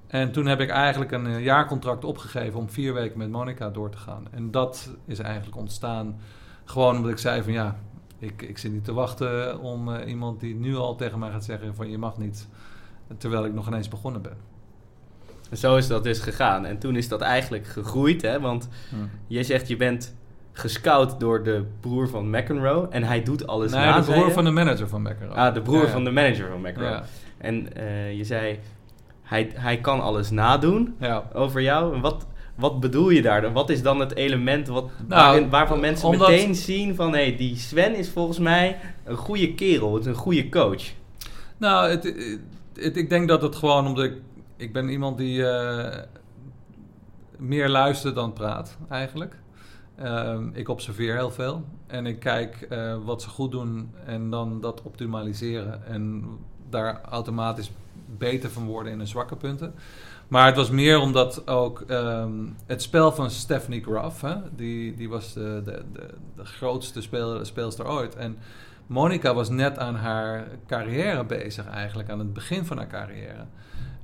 [0.07, 3.97] En toen heb ik eigenlijk een jaarcontract opgegeven om vier weken met Monica door te
[3.97, 4.27] gaan.
[4.31, 6.19] En dat is eigenlijk ontstaan
[6.63, 7.75] gewoon omdat ik zei: Van ja,
[8.17, 11.75] ik, ik zit niet te wachten om iemand die nu al tegen mij gaat zeggen:
[11.75, 12.47] van je mag niet
[13.17, 14.37] terwijl ik nog ineens begonnen ben.
[15.49, 16.65] En zo is dat dus gegaan.
[16.65, 18.39] En toen is dat eigenlijk gegroeid, hè?
[18.39, 19.09] Want hmm.
[19.27, 20.15] je zegt je bent
[20.53, 23.99] gescout door de broer van McEnroe en hij doet alles nee, na.
[23.99, 25.35] de broer van de manager van McEnroe.
[25.35, 26.89] Ah, de broer van de manager van McEnroe.
[26.89, 27.03] Ja.
[27.37, 28.59] En uh, je zei,
[29.21, 30.95] hij, hij kan alles nadoen
[31.33, 32.01] over jou.
[32.01, 33.53] Wat, wat bedoel je daar dan?
[33.53, 36.29] Wat is dan het element wat, nou, waarin, waarvan mensen omdat...
[36.29, 37.13] meteen zien van...
[37.13, 40.83] hé, hey, die Sven is volgens mij een goede kerel, het is een goede coach.
[41.57, 42.13] Nou, het,
[42.73, 44.13] ik denk dat het gewoon omdat ik...
[44.55, 45.87] Ik ben iemand die uh,
[47.37, 49.35] meer luistert dan praat, eigenlijk.
[50.01, 51.63] Uh, ik observeer heel veel.
[51.87, 55.85] En ik kijk uh, wat ze goed doen en dan dat optimaliseren.
[55.85, 56.23] En
[56.69, 57.71] daar automatisch
[58.17, 59.73] beter van worden in hun zwakke punten.
[60.27, 65.09] Maar het was meer omdat ook um, het spel van Stephanie Graf, hè, die, die
[65.09, 68.15] was de, de, de, de grootste speel, speelster ooit.
[68.15, 68.37] En
[68.87, 73.45] Monica was net aan haar carrière bezig, eigenlijk aan het begin van haar carrière.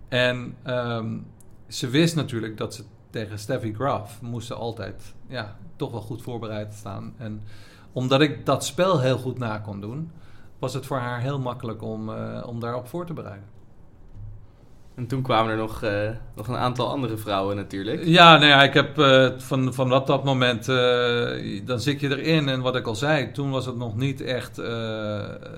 [0.07, 1.25] En um,
[1.67, 6.73] ze wist natuurlijk dat ze tegen Steffi Graf moesten altijd ja, toch wel goed voorbereid
[6.73, 7.13] staan.
[7.17, 7.41] En
[7.93, 10.11] omdat ik dat spel heel goed na kon doen,
[10.59, 13.58] was het voor haar heel makkelijk om, uh, om daarop voor te bereiden.
[14.99, 18.05] En toen kwamen er nog, uh, nog een aantal andere vrouwen natuurlijk.
[18.05, 22.17] Ja, nou ja, ik heb uh, van, van dat, dat moment, uh, dan zit je
[22.17, 22.49] erin.
[22.49, 24.55] En wat ik al zei, toen was het nog niet echt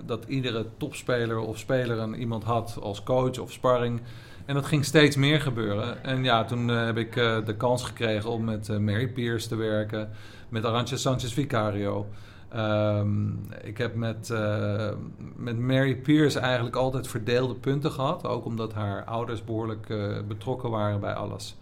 [0.06, 4.02] dat iedere topspeler of speler een iemand had als coach of sparring.
[4.46, 6.04] En dat ging steeds meer gebeuren.
[6.04, 7.14] En ja, toen heb ik
[7.46, 10.10] de kans gekregen om met Mary Pierce te werken,
[10.50, 12.08] met Arantxa Sanchez Vicario.
[12.56, 14.90] Um, ik heb met, uh,
[15.36, 18.28] met Mary Pierce eigenlijk altijd verdeelde punten gehad.
[18.28, 21.58] Ook omdat haar ouders behoorlijk uh, betrokken waren bij alles.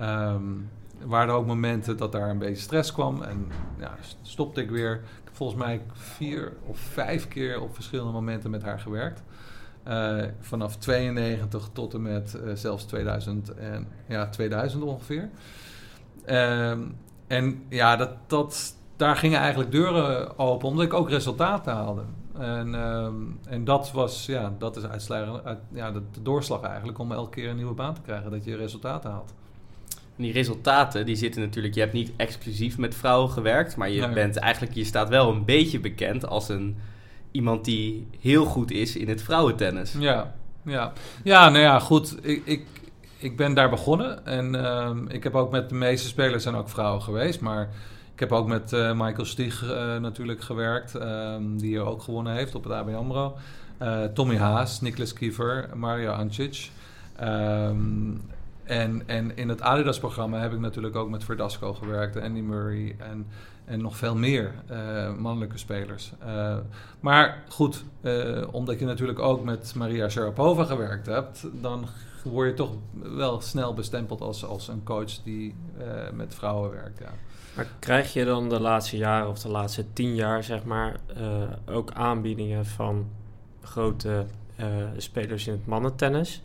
[0.00, 3.22] Um, er waren ook momenten dat daar een beetje stress kwam.
[3.22, 3.46] En
[3.78, 4.94] ja, stopte ik weer.
[4.94, 9.22] Ik heb volgens mij vier of vijf keer op verschillende momenten met haar gewerkt.
[9.88, 15.30] Uh, vanaf 92 tot en met zelfs 2000, en, ja, 2000 ongeveer.
[16.26, 18.10] Um, en ja, dat...
[18.26, 22.02] dat daar gingen eigenlijk deuren open, omdat ik ook resultaten haalde.
[22.38, 23.14] En, ehm,
[23.48, 27.56] en dat was, ja, dat is uit, ja, de, doorslag eigenlijk om elke keer een
[27.56, 29.34] nieuwe baan te krijgen, dat je resultaten haalt.
[30.16, 34.08] En die resultaten, die zitten natuurlijk, je hebt niet exclusief met vrouwen gewerkt, maar je
[34.08, 36.76] bent eigenlijk, je staat wel een beetje bekend als een,
[37.30, 39.94] iemand die heel goed is in het vrouwentennis.
[39.98, 40.92] Ja, ja.
[41.24, 42.16] ja nou ja, goed.
[42.22, 42.66] Ik, ik,
[43.18, 46.68] ik ben daar begonnen en uh, ik heb ook met de meeste spelers zijn ook
[46.68, 47.68] vrouwen geweest, maar
[48.22, 52.54] heb ook met uh, Michael Stieg uh, natuurlijk gewerkt, um, die hier ook gewonnen heeft
[52.54, 53.36] op het AB AMRO.
[53.82, 56.70] Uh, Tommy Haas, Niklas Kiefer, Mario Ancic.
[57.22, 58.20] Um,
[58.64, 63.26] en, en in het Adidas-programma heb ik natuurlijk ook met Verdasco gewerkt, Andy Murray en,
[63.64, 64.52] en nog veel meer
[65.18, 66.12] mannelijke spelers.
[67.00, 67.84] maar goed,
[68.50, 71.86] omdat je natuurlijk ook met Maria Sharapova gewerkt hebt, dan
[72.24, 75.54] word je toch wel snel bestempeld als, als een coach die
[76.12, 76.98] met vrouwen werkt.
[76.98, 77.12] Ja.
[77.54, 81.76] Maar krijg je dan de laatste jaren of de laatste tien jaar, zeg maar, uh,
[81.76, 83.10] ook aanbiedingen van
[83.62, 84.24] grote
[84.60, 86.42] uh, spelers in het mannentennis?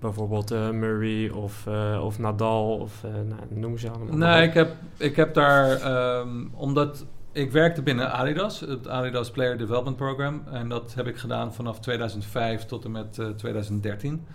[0.00, 1.66] Bijvoorbeeld uh, Murray of,
[2.00, 4.16] of Nadal of nou, noem ze allemaal.
[4.16, 5.86] Nee, ik heb, ik heb daar,
[6.20, 10.42] um, omdat ik werkte binnen Adidas, het Adidas Player Development Program.
[10.52, 14.26] En dat heb ik gedaan vanaf 2005 tot en met 2013.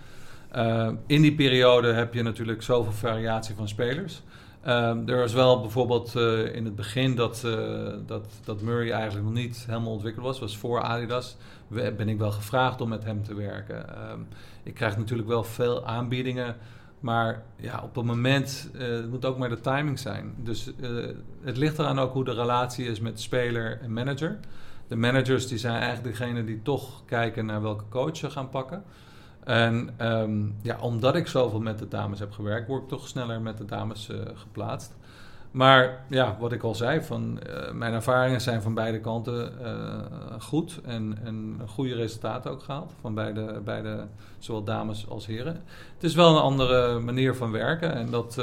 [1.06, 4.22] in die periode heb je natuurlijk zoveel variatie van spelers.
[4.68, 9.24] Um, er was wel bijvoorbeeld uh, in het begin dat, uh, dat, dat Murray eigenlijk
[9.24, 10.38] nog niet helemaal ontwikkeld was.
[10.38, 11.36] was voor Adidas.
[11.68, 14.10] Ben ik wel gevraagd om met hem te werken.
[14.10, 14.28] Um,
[14.62, 16.56] ik krijg natuurlijk wel veel aanbiedingen.
[17.00, 20.34] Maar ja, op het moment het moet ook maar de timing zijn.
[20.36, 20.70] Dus
[21.42, 24.38] het ligt eraan ook hoe de relatie is met speler en manager.
[24.88, 28.84] De managers die zijn eigenlijk degene die toch kijken naar welke coach ze gaan pakken.
[29.46, 33.40] En ehm, ja, omdat ik zoveel met de dames heb gewerkt, word ik toch sneller
[33.40, 34.94] met de dames eh, geplaatst.
[35.50, 40.40] Maar ja, wat ik al zei, van, eh, mijn ervaringen zijn van beide kanten eh,
[40.40, 42.92] goed en, en goede resultaten ook gehaald.
[43.00, 44.06] Van beide, beide,
[44.38, 45.62] zowel dames als heren.
[45.94, 48.42] Het is wel een andere manier van werken en dat,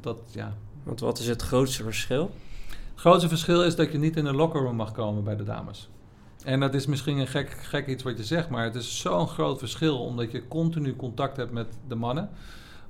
[0.00, 0.54] dat ja.
[0.82, 2.30] Want wat is het grootste verschil?
[2.68, 5.88] Het grootste verschil is dat je niet in de lockerroom mag komen bij de dames.
[6.44, 9.28] En dat is misschien een gek, gek iets wat je zegt, maar het is zo'n
[9.28, 12.30] groot verschil omdat je continu contact hebt met de mannen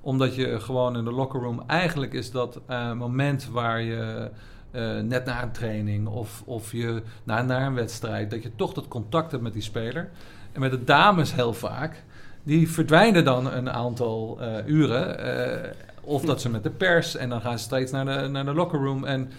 [0.01, 1.63] omdat je gewoon in de lockerroom...
[1.67, 4.31] Eigenlijk is dat een moment waar je...
[4.73, 8.73] Uh, net na een training of, of je na, naar een wedstrijd, dat je toch
[8.73, 10.11] dat contact hebt met die speler.
[10.53, 12.05] En met de dames heel vaak,
[12.43, 15.75] die verdwijnen dan een aantal uh, uren.
[16.01, 18.55] Of dat ze met de pers en dan gaan ze steeds naar de, naar de
[18.55, 19.05] lockerroom.
[19.05, 19.31] En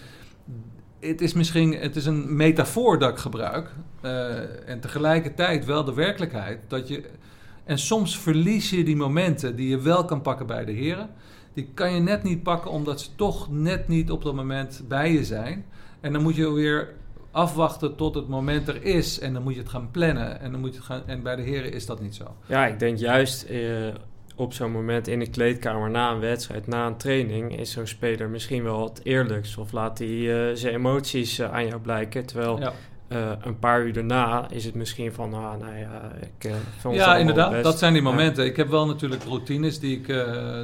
[1.00, 3.70] het is misschien het is een metafoor dat ik gebruik.
[4.66, 7.04] en tegelijkertijd wel de werkelijkheid dat je
[7.64, 11.10] en soms verlies je die momenten die je wel kan pakken bij de heren.
[11.52, 15.12] Die kan je net niet pakken omdat ze toch net niet op dat moment bij
[15.12, 15.64] je zijn.
[16.00, 16.94] En dan moet je weer
[17.30, 19.18] afwachten tot het moment er is.
[19.18, 20.40] En dan moet je het gaan plannen.
[20.40, 22.36] En, dan moet je het gaan, en bij de heren is dat niet zo.
[22.46, 23.88] Ja, ik denk juist eh,
[24.40, 28.28] op zo'n moment in de kleedkamer na een wedstrijd, na een training, is zo'n speler
[28.28, 29.58] misschien wel het eerlijkst.
[29.58, 32.26] Of laat hij uh, zijn emoties uh, aan jou blijken.
[32.26, 32.72] Terwijl ja.
[33.08, 37.16] Uh, een paar uur daarna is het misschien van, ah, nou ja, ik vond Ja,
[37.16, 37.64] inderdaad, best.
[37.64, 38.44] dat zijn die momenten.
[38.44, 38.50] Ja.
[38.50, 40.06] Ik heb wel natuurlijk routines die ik,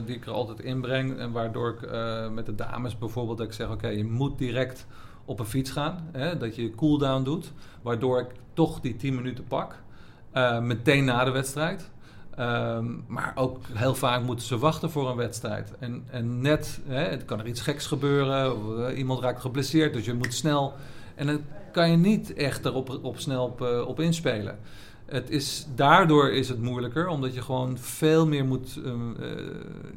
[0.07, 1.19] die ik er altijd inbreng.
[1.19, 1.91] En waardoor ik
[2.31, 4.87] met de dames bijvoorbeeld, dat ik zeg, oké, okay, je moet direct
[5.25, 6.09] op een fiets gaan.
[6.13, 7.53] Hè, dat je je cooldown doet.
[7.83, 9.83] Waardoor ik toch die 10 minuten pak.
[10.61, 11.91] meteen na de wedstrijd.
[12.41, 15.73] Um, maar ook heel vaak moeten ze wachten voor een wedstrijd.
[15.79, 18.57] En, en net, hè, het kan er iets geks gebeuren.
[18.57, 20.73] Of, iemand raakt geblesseerd, dus je moet snel...
[21.15, 21.41] En het
[21.73, 24.59] kan je niet echt erop op snel op, uh, op inspelen.
[25.07, 29.29] Het is, daardoor is het moeilijker, omdat je gewoon veel meer moet um, uh,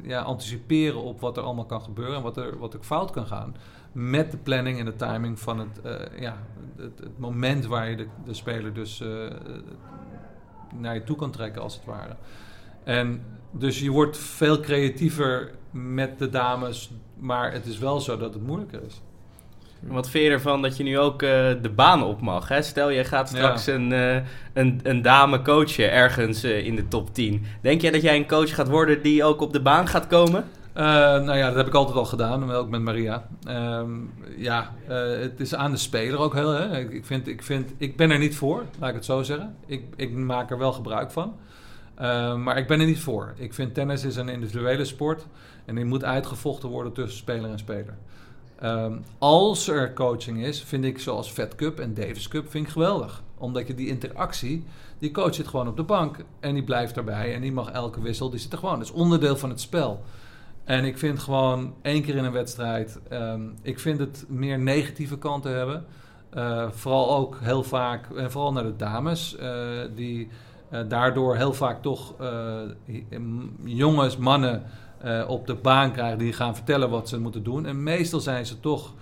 [0.02, 3.26] ja, anticiperen op wat er allemaal kan gebeuren en wat er, wat er fout kan
[3.26, 3.56] gaan.
[3.92, 5.80] Met de planning en de timing van het,
[6.20, 6.36] ja,
[6.76, 9.02] het, het, moment waar je de, de speler dus
[10.78, 12.16] naar je toe kan trekken, als het ware.
[12.84, 18.34] En dus je wordt veel creatiever met de dames, maar het is wel zo dat
[18.34, 19.00] het moeilijker is.
[19.80, 21.28] Wat vind je ervan dat je nu ook uh,
[21.62, 22.48] de baan op mag?
[22.48, 22.62] Hè?
[22.62, 23.74] Stel, je gaat straks ja.
[23.74, 24.16] een, uh,
[24.52, 27.44] een, een dame coachen ergens uh, in de top 10.
[27.60, 30.44] Denk jij dat jij een coach gaat worden die ook op de baan gaat komen?
[30.74, 33.28] Nou ja, dat heb ik altijd al gedaan, ook met Maria.
[33.48, 36.50] Um, ja, het is aan de speler ook heel.
[36.50, 36.78] Hè?
[36.78, 39.56] Ik, vind, ik, vind, ik ben er niet voor, laat ik het zo zeggen.
[39.66, 41.34] Ik, ik maak er wel gebruik van.
[42.42, 43.34] maar ik ben er niet voor.
[43.36, 45.26] Ik vind tennis is een individuele sport.
[45.64, 47.94] En die moet uitgevochten worden tussen speler en speler.
[48.62, 52.72] Um, als er coaching is, vind ik zoals Fed Cup en Davis Cup vind ik
[52.72, 53.22] geweldig.
[53.38, 54.64] Omdat je die interactie,
[54.98, 58.02] die coach zit gewoon op de bank en die blijft daarbij en die mag elke
[58.02, 58.78] wissel, die zit er gewoon.
[58.78, 60.02] Dat is onderdeel van het spel.
[60.70, 65.18] En ik vind gewoon één keer in een wedstrijd, um, ik vind het meer negatieve
[65.18, 65.84] kanten hebben.
[66.34, 69.48] Uh, vooral ook heel vaak, en vooral naar de dames, uh,
[69.94, 70.28] die
[70.72, 72.14] uh, daardoor heel vaak toch
[73.64, 74.62] jongens, mannen
[75.26, 77.66] op de baan krijgen die gaan vertellen wat ze moeten doen.
[77.66, 78.92] En meestal zijn ze toch.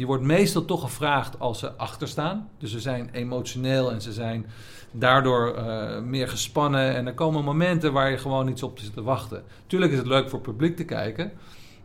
[0.00, 2.48] Je wordt meestal toch gevraagd als ze achterstaan.
[2.58, 4.46] Dus ze zijn emotioneel en ze zijn
[4.90, 6.94] daardoor uh, meer gespannen.
[6.94, 9.42] En er komen momenten waar je gewoon iets op zit te wachten.
[9.66, 11.32] Tuurlijk is het leuk voor het publiek te kijken.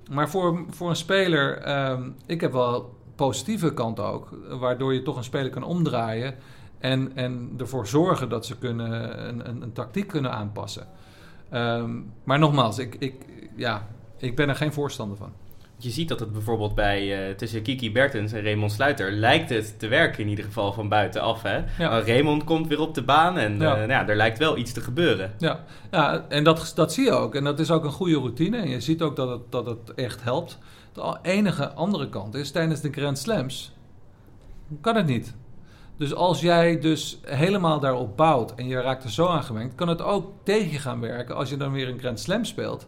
[0.09, 4.29] Maar voor, voor een speler, um, ik heb wel positieve kant ook.
[4.49, 6.35] Waardoor je toch een speler kan omdraaien.
[6.79, 10.87] En, en ervoor zorgen dat ze kunnen, een, een, een tactiek kunnen aanpassen.
[11.53, 13.15] Um, maar nogmaals, ik, ik,
[13.55, 15.31] ja, ik ben er geen voorstander van.
[15.77, 19.79] Je ziet dat het bijvoorbeeld bij uh, tussen Kiki Bertens en Raymond Sluiter lijkt het
[19.79, 21.41] te werken in ieder geval van buitenaf.
[21.41, 21.55] Hè?
[21.77, 21.99] Ja.
[21.99, 23.71] Raymond komt weer op de baan en ja.
[23.71, 25.33] Uh, nou ja, er lijkt wel iets te gebeuren.
[25.37, 27.35] Ja, ja en dat, dat zie je ook.
[27.35, 28.57] En dat is ook een goede routine.
[28.57, 30.57] En je ziet ook dat het, dat het echt helpt.
[30.93, 33.73] De enige andere kant is, tijdens de Grand Slams
[34.81, 35.33] kan het niet.
[35.97, 39.87] Dus als jij dus helemaal daarop bouwt en je raakt er zo aan gemengd, kan
[39.87, 42.87] het ook tegen je gaan werken als je dan weer een Grand Slam speelt.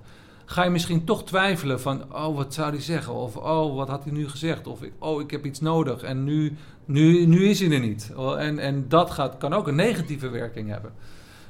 [0.49, 3.13] Ga je misschien toch twijfelen van, oh, wat zou hij zeggen?
[3.13, 4.67] Of, oh, wat had hij nu gezegd?
[4.67, 6.55] Of, oh, ik heb iets nodig en nu,
[6.85, 8.13] nu, nu is hij er niet.
[8.37, 10.93] En, en dat gaat, kan ook een negatieve werking hebben.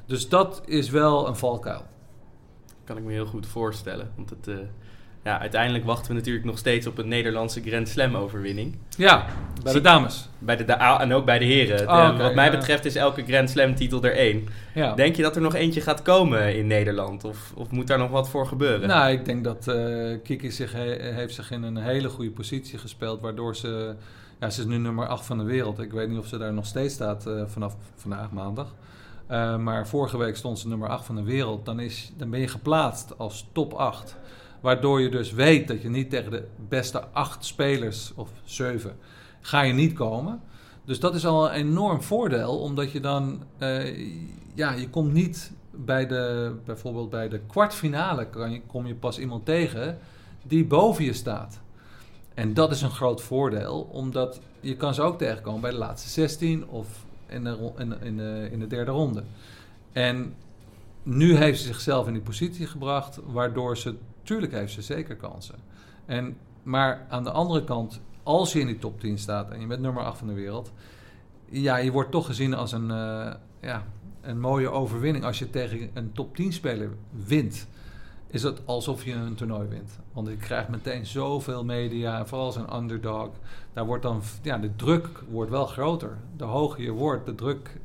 [0.06, 1.86] Dus dat is wel een valkuil.
[2.84, 4.12] Kan ik me heel goed voorstellen.
[4.16, 4.58] Want het, uh,
[5.28, 8.76] ja, uiteindelijk wachten we natuurlijk nog steeds op een Nederlandse Grand Slam overwinning.
[8.98, 9.26] Ja,
[9.64, 10.30] bij de dames.
[10.40, 11.80] Bij de da en ook bij de heren.
[11.80, 14.48] Oh, okay, wat mij betreft is elke Grand Slam titel er één.
[14.74, 14.94] Ja.
[14.94, 17.24] Denk je dat er nog eentje gaat komen in Nederland?
[17.24, 18.88] Of, of moet daar nog wat voor gebeuren?
[18.88, 22.78] Nou, ik denk dat uh, Kiki zich he heeft zich in een hele goede positie
[22.78, 23.22] gespeeld.
[23.22, 23.96] Waardoor ze...
[24.40, 25.80] Ja, ze is nu nummer 8 van de wereld.
[25.80, 28.76] Ik weet niet of ze daar nog steeds staat uh, vanaf vandaag maandag.
[29.32, 31.66] Uh, maar vorige week stond ze nummer 8 van de wereld.
[31.66, 34.18] Dan, is, dan ben je geplaatst als top 8.
[34.62, 38.98] Waardoor je dus weet dat je niet tegen de beste 8 spelers of 7
[39.42, 40.42] ga je niet komen.
[40.86, 43.98] Dus dat is al een enorm voordeel, omdat je dan, uh,
[44.54, 49.20] ja, je komt niet bij de, bijvoorbeeld bij de kwartfinale, kan je, kom je pas
[49.20, 49.98] iemand tegen
[50.44, 51.60] die boven je staat.
[52.34, 56.10] En dat is een groot voordeel, omdat je kan ze ook tegenkomen bij de laatste
[56.10, 56.88] 16 of
[57.28, 57.46] in
[57.78, 59.24] in, in de, in de derde ronde.
[59.92, 60.36] En
[61.04, 63.96] nu heeft ze zichzelf in die positie gebracht, waardoor ze,
[64.28, 65.56] tuurlijk heeft ze zeker kansen.
[66.06, 69.68] En, maar aan de andere kant, als je in die top 10 staat en je
[69.68, 70.72] bent nummer 8 van de wereld,
[71.46, 73.84] ja, je wordt toch gezien als een, uh, ja,
[74.22, 75.26] een mooie overwinning.
[75.26, 76.90] Als je tegen een top 10 speler
[77.26, 77.68] wint,
[78.28, 80.00] is het alsof je een toernooi wint.
[80.14, 83.30] Want je krijgt meteen zoveel media, vooral als een underdog.
[83.74, 86.18] Daar wordt dan, ja, de druk wordt wel groter.
[86.38, 87.80] De hoger je wordt, de druk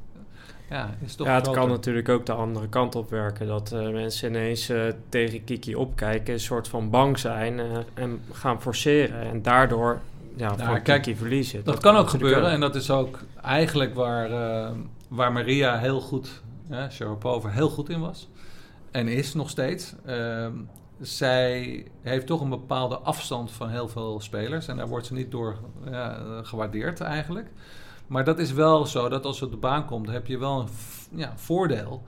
[0.73, 1.63] ja, is toch Ja, het groter.
[1.63, 3.47] kan natuurlijk ook de andere kant op werken.
[3.47, 8.21] Dat uh, mensen ineens uh, tegen Kiki opkijken, een soort van bang zijn uh, en
[8.33, 9.21] gaan forceren.
[9.21, 10.01] En daardoor
[10.37, 11.65] ja, Nou, voor kijk, Kiki verliezen.
[11.65, 14.31] Dat, kan ook gebeuren en dat is ook eigenlijk waar,
[15.09, 18.29] waar Maria heel goed, ja, Sharapova heel goed in was.
[18.91, 19.95] En is nog steeds.
[20.07, 20.47] Uh,
[21.01, 24.69] zij heeft toch een bepaalde afstand van heel veel spelers.
[24.69, 25.57] En daar wordt ze niet door
[25.91, 27.51] ja, gewaardeerd eigenlijk.
[28.13, 30.61] Maar dat is wel zo dat als ze op de baan komt, heb je wel
[30.61, 30.69] een
[31.19, 32.03] ja, voordeel.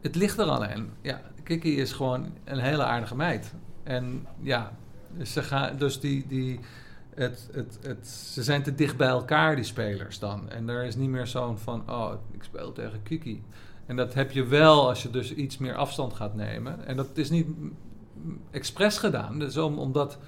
[0.00, 0.90] Het ligt er alleen.
[1.00, 3.54] Ja, Kiki is gewoon een hele aardige meid.
[3.82, 4.76] En ja,
[5.22, 6.60] ze gaan, dus die, die,
[7.14, 10.50] het, het, het, ze zijn te dicht bij elkaar, die spelers dan.
[10.50, 13.42] En er is niet meer zo'n van, oh, ik speel tegen Kiki.
[13.86, 16.86] En dat heb je wel als je dus iets meer afstand gaat nemen.
[16.86, 17.46] En dat is niet
[18.50, 19.38] expres gedaan.
[19.38, 20.18] Dat is om, omdat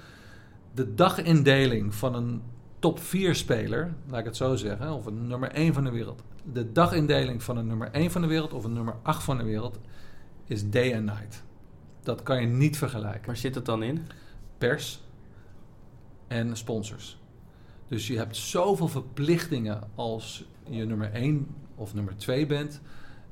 [0.73, 2.41] de dagindeling van een
[2.87, 6.23] top 4 speler, laat ik het zo zeggen, of een nummer 1 van de wereld.
[6.43, 9.43] De dagindeling van een nummer 1 van de wereld of een nummer 8 van de
[9.43, 9.79] wereld
[10.45, 11.43] is day and night.
[12.03, 13.25] Dat kan je niet vergelijken.
[13.25, 14.07] Waar zit het dan in?
[14.57, 15.01] Pers
[16.27, 17.19] en sponsors.
[17.87, 22.81] Dus je hebt zoveel verplichtingen als je nummer 1 of nummer 2 bent,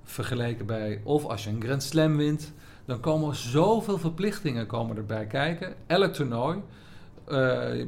[0.03, 2.53] vergeleken bij of als je een Grand Slam wint,
[2.85, 5.75] dan komen zoveel verplichtingen komen erbij kijken.
[5.87, 6.61] Elk toernooi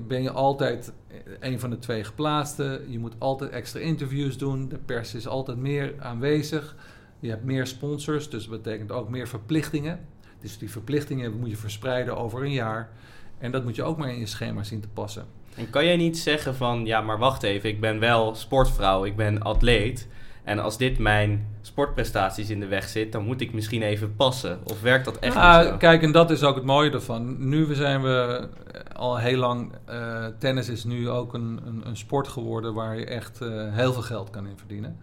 [0.08, 0.94] ben je altijd
[1.40, 2.92] een van de twee geplaatsten.
[2.92, 4.70] Je moet altijd extra interviews doen.
[4.70, 6.76] De pers is altijd meer aanwezig.
[7.20, 10.00] Je hebt meer sponsors, dus dat betekent ook meer verplichtingen.
[10.42, 12.90] Dus die verplichtingen moet je verspreiden over een jaar.
[13.38, 15.26] En dat moet je ook maar in je schema zien te passen.
[15.56, 19.16] En kan jij niet zeggen van, ja, maar wacht even, ik ben wel sportvrouw, ik
[19.16, 20.08] ben atleet.
[20.48, 24.60] En als dit mijn sportprestaties in de weg zit, dan moet ik misschien even passen.
[24.64, 25.78] Of werkt dat echt ah, niet zo?
[25.78, 27.50] Kijk, en dat is ook het mooie ervan.
[27.50, 28.48] Nu zijn we
[28.94, 29.72] al heel lang...
[29.90, 33.94] Uh, tennis is nu ook een, een, een, sport geworden waar je echt uh, heel
[33.94, 34.98] veel geld kan in verdienen.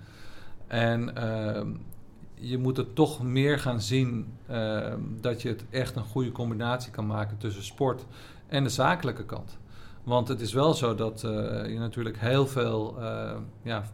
[0.66, 1.60] En uh,
[2.34, 4.34] je moet er toch meer gaan zien
[5.20, 8.06] dat je het echt een goede combinatie kan maken tussen sport
[8.46, 9.58] en de zakelijke kant.
[10.04, 11.20] Want het is wel zo dat
[11.66, 12.98] je natuurlijk heel veel
[13.62, 13.84] ja,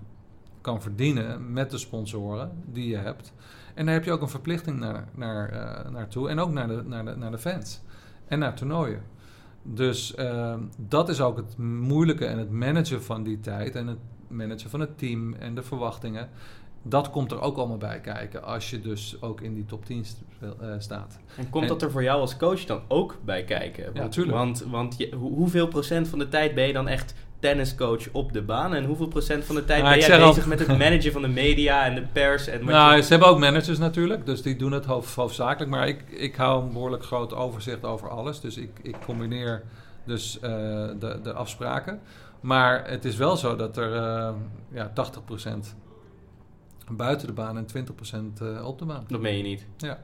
[0.61, 3.33] kan verdienen met de sponsoren die je hebt.
[3.75, 6.29] En daar heb je ook een verplichting naar, naar, uh, naartoe.
[6.29, 7.81] En ook naar de, naar, de, naar de fans.
[8.29, 9.03] En naar toernooien.
[9.63, 13.75] Dus uh, dat is ook het moeilijke en het managen van die tijd.
[13.75, 16.29] En het managen van het team en de verwachtingen.
[16.83, 18.43] Dat komt er ook allemaal bij kijken.
[18.43, 20.05] Als je dus ook in die top 10
[20.43, 21.19] uh, staat.
[21.37, 23.85] En komt en, dat er voor jou als coach dan ook bij kijken?
[23.85, 24.37] Want, ja, natuurlijk.
[24.37, 28.43] Want, want je, hoeveel procent van de tijd ben je dan echt tenniscoach op de
[28.43, 28.75] baan?
[28.75, 31.23] En hoeveel procent van de tijd Nou, ben jij bezig al- met het managen van
[31.23, 32.47] de media en de pers?
[32.47, 35.71] En wat Nou, je- ze hebben ook managers natuurlijk, dus die doen het hoofd, hoofdzakelijk.
[35.71, 38.41] Maar ik, ik hou een behoorlijk groot overzicht over alles.
[38.41, 39.63] Dus ik, ik combineer
[40.05, 40.51] dus eh,
[40.99, 42.01] de, de afspraken.
[42.41, 44.33] Maar het is wel zo dat er eh
[44.73, 45.77] ja, 80%
[46.91, 49.05] buiten de baan en 20% eh, op de baan.
[49.09, 49.67] Dat meen je niet.
[49.77, 49.99] Ja.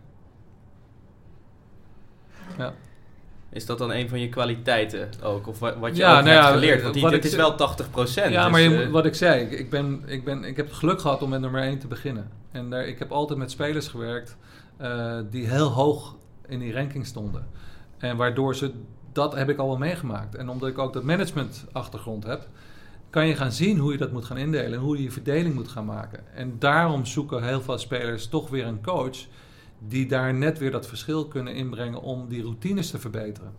[2.59, 2.73] Ja.
[3.51, 5.47] Is dat dan een van je kwaliteiten ook?
[5.47, 6.83] Of wa- wat je Ja, ook nou hebt ja, geleerd?
[6.83, 8.33] Want die, wat het ik is wel 80 procent.
[8.33, 10.67] Ja, dus, maar je, eh, wat ik zei, ik, ik, ben, ik, ben, ik heb
[10.67, 12.31] het geluk gehad om met nummer 1 te beginnen.
[12.53, 14.37] En daar, ik heb altijd met spelers gewerkt
[14.77, 16.15] eh, die heel hoog
[16.49, 17.47] in die ranking stonden.
[17.99, 18.71] En waardoor ze,
[19.13, 20.35] dat heb ik al wel meegemaakt.
[20.35, 22.49] En omdat ik ook dat management achtergrond heb,
[23.11, 25.55] kan je gaan zien hoe je dat moet gaan indelen en hoe je je verdeling
[25.55, 26.21] moet gaan maken.
[26.35, 29.17] En daarom zoeken heel veel spelers toch weer een coach
[29.79, 33.53] die daar net weer dat verschil kunnen inbrengen om die routines te verbeteren.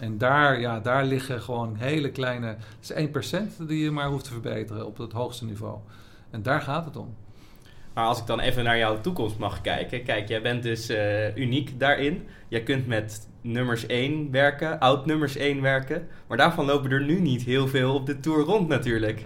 [0.00, 2.56] En daar, ja, daar liggen gewoon hele kleine...
[2.80, 5.78] Het is 1% die je maar hoeft te verbeteren op het hoogste niveau.
[6.30, 7.14] En daar gaat het om.
[7.94, 10.02] Maar als ik dan even naar jouw toekomst mag kijken.
[10.02, 12.22] Kijk, jij bent dus eh, uniek daarin.
[12.48, 16.08] Jij kunt met nummers 1 werken, oud nummers 1 werken.
[16.26, 19.24] Maar daarvan lopen er nu niet heel veel op de Tour rond natuurlijk.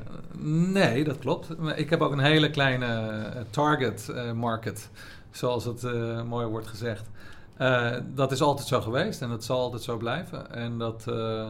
[0.73, 1.49] Nee, dat klopt.
[1.77, 4.91] Ik heb ook een hele kleine eh, target eh, market,
[5.33, 7.11] zoals het eh, mooi wordt gezegd.
[7.57, 10.53] Eh, dat is altijd zo geweest en dat zal altijd zo blijven.
[10.53, 11.49] En dat, eh,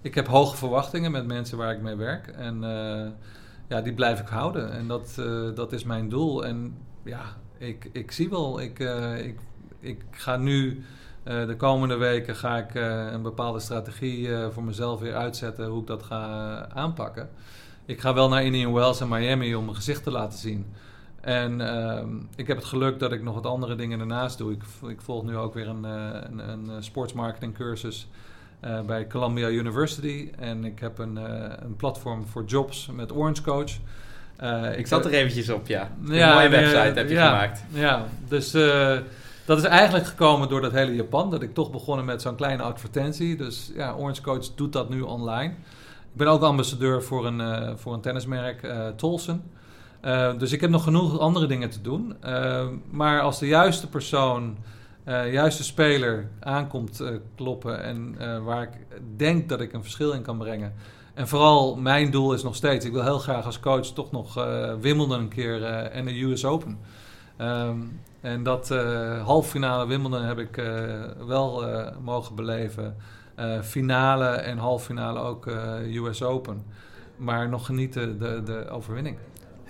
[0.00, 2.26] ik heb hoge verwachtingen met mensen waar ik mee werk.
[2.26, 2.60] En
[3.68, 4.72] ja, die blijf ik houden.
[4.72, 5.14] En dat,
[5.54, 6.44] dat is mijn doel.
[6.44, 7.22] En ja,
[7.58, 8.78] ik, ik zie wel, ik,
[9.18, 9.38] ik,
[9.80, 10.84] ik ga nu...
[11.24, 12.74] de komende weken ga ik
[13.12, 17.28] een bepaalde strategie voor mezelf weer uitzetten hoe ik dat ga aanpakken.
[17.84, 20.66] Ik ga wel naar Indian Wells en Miami om mijn gezicht te laten zien.
[21.22, 24.52] En ehm, ik heb het geluk dat ik nog wat andere dingen ernaast doe.
[24.52, 28.08] Ik, ik volg nu ook weer een, eh, een, een eh, sportsmarketing cursus
[28.60, 30.30] eh, bij Columbia University.
[30.38, 31.16] En ik heb een,
[31.64, 33.70] een platform voor jobs met Orange Coach.
[34.36, 35.90] Eh, Ik zat er eventjes op, ja.
[36.06, 37.26] Een Ja, mooie nee, website heb je ja.
[37.28, 37.64] gemaakt.
[37.72, 38.50] Ja, dus
[39.44, 41.30] dat is eigenlijk gekomen door dat hele Japan.
[41.30, 43.36] Dat ik toch begonnen met zo'n kleine advertentie.
[43.36, 45.52] Dus ja, Orange Coach doet dat nu online.
[46.12, 49.42] Ik ben ook ambassadeur voor een, voor een tennismerk, eh Tolson.
[50.02, 52.16] Eh, dus ik heb nog genoeg andere dingen te doen.
[52.20, 54.56] Eh, maar als de juiste persoon,
[55.04, 57.02] eh juiste speler aankomt
[57.36, 57.82] kloppen...
[57.82, 60.74] en waar ik denk dat ik een verschil in kan brengen...
[61.14, 64.34] En vooral mijn doel is nog steeds, ik wil heel graag als coach toch nog
[64.80, 66.78] Wimbledon een keer en de US Open.
[67.36, 67.78] Ehm,
[68.20, 70.62] en dat eh halffinale Wimbledon heb ik
[71.26, 71.64] wel
[72.02, 72.96] mogen beleven.
[73.62, 75.46] Finale en halffinale ook
[75.94, 76.64] US Open.
[77.16, 79.16] Maar nog genieten de, de overwinning.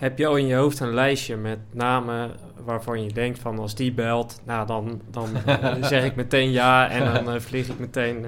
[0.03, 2.31] Heb je al in je hoofd een lijstje met namen
[2.65, 6.91] waarvan je denkt van als die belt, nou dan, dan eh, zeg ik meteen ja
[6.91, 8.25] en dan eh, vlieg ik meteen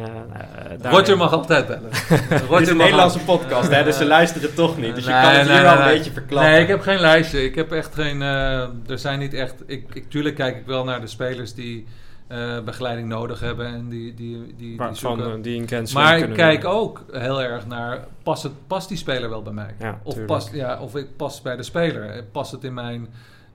[0.83, 1.91] uh, Roger mag altijd bellen.
[2.51, 4.95] Het is een Nederlandse podcast, hè, dus ze luisteren toch niet.
[4.95, 5.83] Dus je Nee, kan het nee, hier wel nee.
[5.83, 6.51] een beetje verklappen.
[6.53, 7.45] Nee, ik heb geen lijstje.
[7.45, 8.23] Ik heb echt geen.
[8.23, 8.59] eh,
[8.89, 9.55] er zijn niet echt.
[9.67, 11.87] Ik, ik, tuurlijk kijk ik wel naar de spelers die
[12.27, 17.05] eh, begeleiding nodig hebben en die, die, die, die eh, die Maar ik kijk ook
[17.11, 19.75] heel erg naar, past, het, past die speler wel bij mij?
[19.79, 20.27] Ja, of, tuurlijk.
[20.27, 22.25] past, ja, of ik pas bij de speler?
[22.25, 23.09] Past het in mijn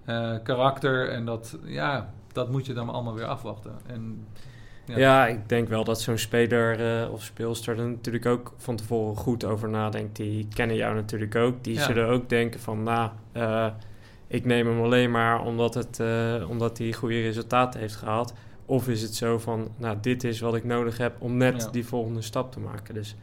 [0.06, 1.10] eh, karakter?
[1.10, 3.72] En dat, ja, dat moet je dan allemaal weer afwachten.
[3.88, 4.28] En,
[4.86, 4.98] Ja.
[4.98, 5.28] Ja.
[5.28, 9.70] ik denk wel dat zo'n speler of speelster er natuurlijk ook van tevoren goed over
[9.70, 10.16] nadenkt.
[10.16, 11.64] Die kennen jou natuurlijk ook.
[11.64, 11.84] Die Ja.
[11.84, 13.10] zullen ook denken van, nou,
[14.28, 16.02] ik neem hem alleen maar omdat, het,
[16.48, 18.34] omdat hij goede resultaten heeft gehaald.
[18.70, 21.70] Of is het zo van, nou, dit is wat ik nodig heb om net Ja.
[21.70, 22.94] die volgende stap te maken.
[22.94, 23.16] Dus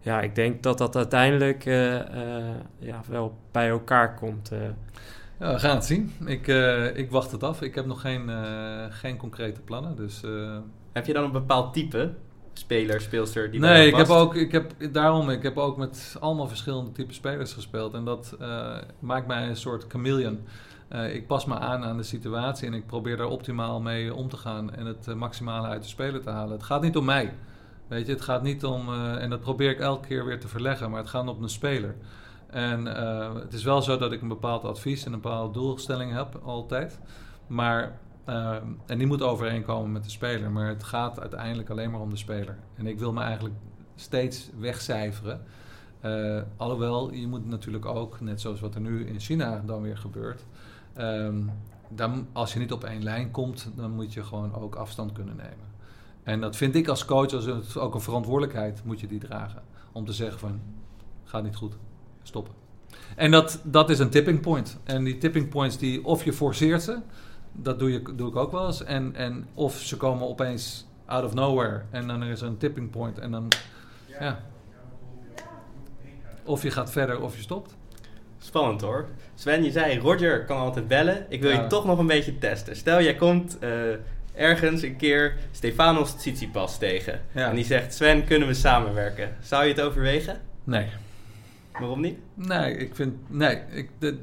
[0.00, 4.50] ja, ik denk dat dat uiteindelijk eh, eh, ja, wel bij elkaar komt.
[4.52, 4.58] eh.
[5.40, 6.12] Ja, we gaan het zien.
[6.26, 7.62] Ik, eh, ik wacht het af.
[7.62, 9.96] Ik heb nog geen, eh, geen concrete plannen.
[9.96, 10.56] Dus, eh,
[10.92, 12.12] Heb je dan een bepaald type
[12.52, 16.48] speler, speelster die nee, ik heb ook, ik heb, daarom, ik heb ook met allemaal
[16.48, 17.94] verschillende type spelers gespeeld.
[17.94, 20.38] En dat eh, maakt mij een soort chameleon.
[20.88, 24.28] Eh, ik pas me aan aan de situatie en ik probeer daar optimaal mee om
[24.28, 26.52] te gaan en het eh, maximale uit de speler te halen.
[26.52, 27.34] Het gaat niet om mij.
[27.86, 30.48] Weet je, het gaat niet om, eh, en dat probeer ik elke keer weer te
[30.48, 31.94] verleggen, maar het gaat om de speler.
[32.46, 32.86] En
[33.40, 37.00] het is wel zo dat ik een bepaald advies en een bepaalde doelstelling heb, altijd.
[37.46, 37.98] Maar,
[38.86, 40.50] en die moet overeenkomen met de speler.
[40.50, 42.56] Maar het gaat uiteindelijk alleen maar om de speler.
[42.74, 43.54] En ik wil me eigenlijk
[43.94, 45.40] steeds wegcijferen.
[46.56, 50.44] Alhoewel, je moet natuurlijk ook, net zoals wat er nu in China dan weer gebeurt.
[50.98, 51.42] Ehm,
[51.88, 55.36] dan, als je niet op één lijn komt, dan moet je gewoon ook afstand kunnen
[55.36, 55.66] nemen.
[56.22, 59.62] En dat vind ik als coach als het, ook een verantwoordelijkheid, moet je die dragen.
[59.92, 60.60] Om te zeggen van,
[61.24, 61.76] gaat niet goed,
[62.22, 62.54] stoppen.
[63.16, 64.78] En dat, dat is een tipping point.
[64.84, 66.98] En die tipping points, die, of je forceert ze,
[67.52, 68.84] dat doe, je, doe ik ook wel eens.
[68.84, 72.90] En, en of ze komen opeens out of nowhere en dan is er een tipping
[72.90, 73.48] point en dan,
[74.20, 74.40] ja.
[76.44, 77.76] Of je gaat verder of je stopt.
[78.38, 79.08] Spannend hoor.
[79.38, 81.26] Sven, je zei Roger kan altijd bellen.
[81.28, 81.62] Ik wil Ja.
[81.62, 82.76] je toch nog een beetje testen.
[82.76, 83.70] Stel, jij komt eh,
[84.34, 87.20] ergens een keer Stefanos Tsitsipas tegen.
[87.32, 87.48] Ja.
[87.48, 89.36] En die zegt, Sven, kunnen we samenwerken?
[89.40, 90.40] Zou je het overwegen?
[90.64, 90.86] Nee.
[91.72, 92.18] Waarom niet?
[92.34, 94.18] Nee, ik vind, nee, ik, de,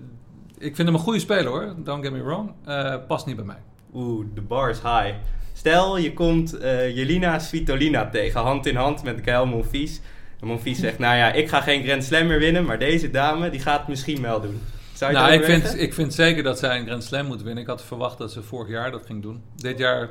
[0.57, 1.73] ik vind hem een goede speler hoor.
[1.77, 2.51] Don't get me wrong.
[2.65, 3.61] Eh, past niet bij mij.
[3.93, 5.13] Oeh, de bar is high.
[5.53, 10.01] Stel, je komt eh, Jelina Svitolina tegen, hand in hand met Gael Monfils.
[10.41, 13.49] En Monfils zegt, nou ja, ik ga geen Grand Slam meer winnen, maar deze dame,
[13.49, 14.61] die gaat het misschien wel doen.
[14.95, 17.63] Zou je Nou, ik vind, ik vind zeker dat zij een Grand Slam moet winnen.
[17.63, 19.43] Ik had verwacht dat ze vorig jaar dat ging doen.
[19.55, 20.09] Dit jaar,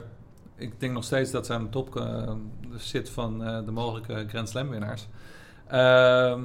[0.56, 2.32] ik denk nog steeds dat zij aan de top eh,
[2.76, 5.06] zit van eh, de mogelijke Grand Slam winnaars.
[5.66, 6.40] Ehm,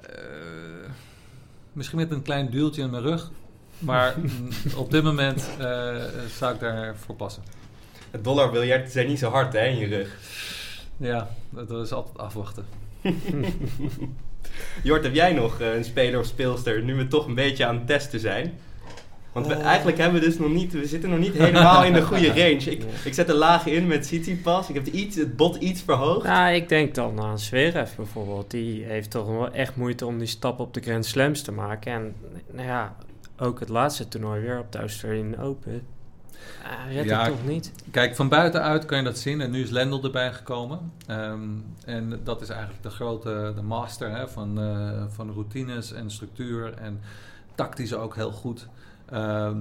[0.00, 0.90] eh,
[1.72, 3.30] misschien met een klein duwtje in mijn rug.
[3.78, 4.14] Maar
[4.76, 5.94] op dit moment eh,
[6.36, 7.42] zou ik daarvoor passen.
[8.10, 10.18] Het dollarbiljet zijn niet zo hard hè, in je rug.
[10.96, 12.66] Ja, dat is altijd afwachten.
[14.82, 17.74] Jort, heb jij nog eh, een speler of speelster, nu we toch een beetje aan
[17.76, 18.54] het testen zijn?
[19.32, 19.64] Want we, Oh.
[19.64, 22.70] eigenlijk hebben we dus nog niet, we zitten nog niet helemaal in de goede range.
[22.70, 22.86] Ik, Ja.
[23.04, 24.68] ik zet de laag in met Tsitsipas.
[24.68, 26.26] Ik heb het, iets, het bot iets verhoogd.
[26.26, 28.50] Nou, ik denk dan aan Zverev bijvoorbeeld.
[28.50, 31.92] Die heeft toch wel echt moeite om die stap op de Grand Slams te maken.
[31.92, 32.14] En
[32.52, 32.96] nou ja,
[33.38, 35.82] ook het laatste toernooi weer op de Australian Open.
[36.88, 37.72] Redt Ja, het toch niet?
[37.90, 39.40] Kijk, van buitenuit kan je dat zien.
[39.40, 40.92] En nu is Lendl erbij gekomen.
[41.06, 41.40] Ehm,
[41.84, 46.74] en dat is eigenlijk de grote de master hè, van, eh, van routines en structuur.
[46.74, 47.00] En
[47.54, 48.68] tactisch ook heel goed.
[49.10, 49.58] Ehm,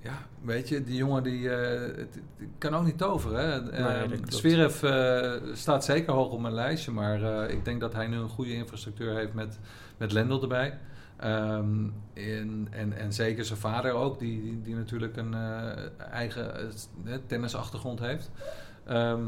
[0.00, 2.06] ja, weet je, die jongen die, eh,
[2.38, 3.50] die kan ook niet toveren.
[3.50, 3.62] Hè.
[3.62, 4.16] dat Ehm.
[4.28, 6.90] Zverev eh, staat zeker hoog op mijn lijstje.
[6.90, 9.58] Maar ik denk dat hij nu een goede infrastructuur heeft met,
[9.96, 10.78] met Lendl erbij.
[11.18, 16.54] Ehm, en, en, en zeker zijn vader ook, die, die, die natuurlijk een eh, eigen
[17.04, 18.30] eh, tennisachtergrond heeft.
[18.86, 19.22] Ehm,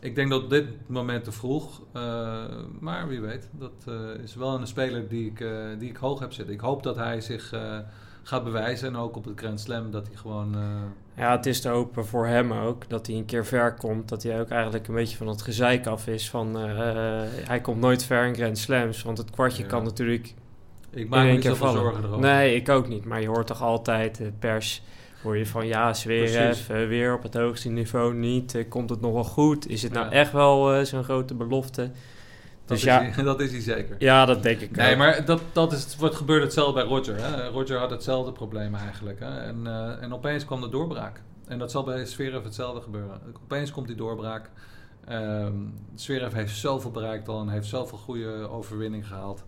[0.00, 2.44] ik denk dat dit moment te vroeg, eh,
[2.80, 3.48] maar wie weet.
[3.52, 5.44] Dat is wel een speler die ik,
[5.78, 6.54] die ik hoog heb zitten.
[6.54, 7.54] Ik hoop dat hij zich
[8.22, 10.56] gaat bewijzen en ook op het Grand Slam dat hij gewoon...
[11.16, 14.08] Ja, het is te hopen voor hem ook dat hij een keer ver komt.
[14.08, 16.56] Dat hij ook eigenlijk een beetje van het gezeik af is van...
[16.56, 19.02] hij komt nooit ver in Grand Slams.
[19.02, 19.68] Want het kwartje Ja.
[19.68, 20.34] kan natuurlijk
[20.96, 22.20] ik maak me niet zoveel zorgen erover.
[22.20, 23.04] Nee, ik ook niet.
[23.04, 24.82] Maar je hoort toch altijd, de pers,
[25.22, 28.54] hoor je van ja, Zverev, weer op het hoogste niveau niet.
[28.54, 29.68] Eh, komt het nog wel goed?
[29.68, 30.12] Is het nou Ja.
[30.12, 31.82] echt wel eh, zo'n grote belofte?
[31.82, 31.90] dat,
[32.64, 33.96] Dus is ja, hij, dat is hij zeker.
[33.98, 34.98] ja, dat denk ik Nee, ook.
[34.98, 37.16] maar dat, dat is wat gebeurde hetzelfde bij Roger.
[37.16, 37.48] Hè?
[37.48, 39.20] Roger had hetzelfde probleem eigenlijk.
[39.20, 39.38] Hè?
[39.38, 41.22] En, eh, en opeens kwam de doorbraak.
[41.48, 43.20] En dat zal bij Zverev hetzelfde gebeuren.
[43.44, 44.50] Opeens komt die doorbraak.
[45.04, 45.52] Ehm
[45.94, 49.44] Zverev heeft zoveel bereikt al en heeft zoveel goede overwinning gehaald.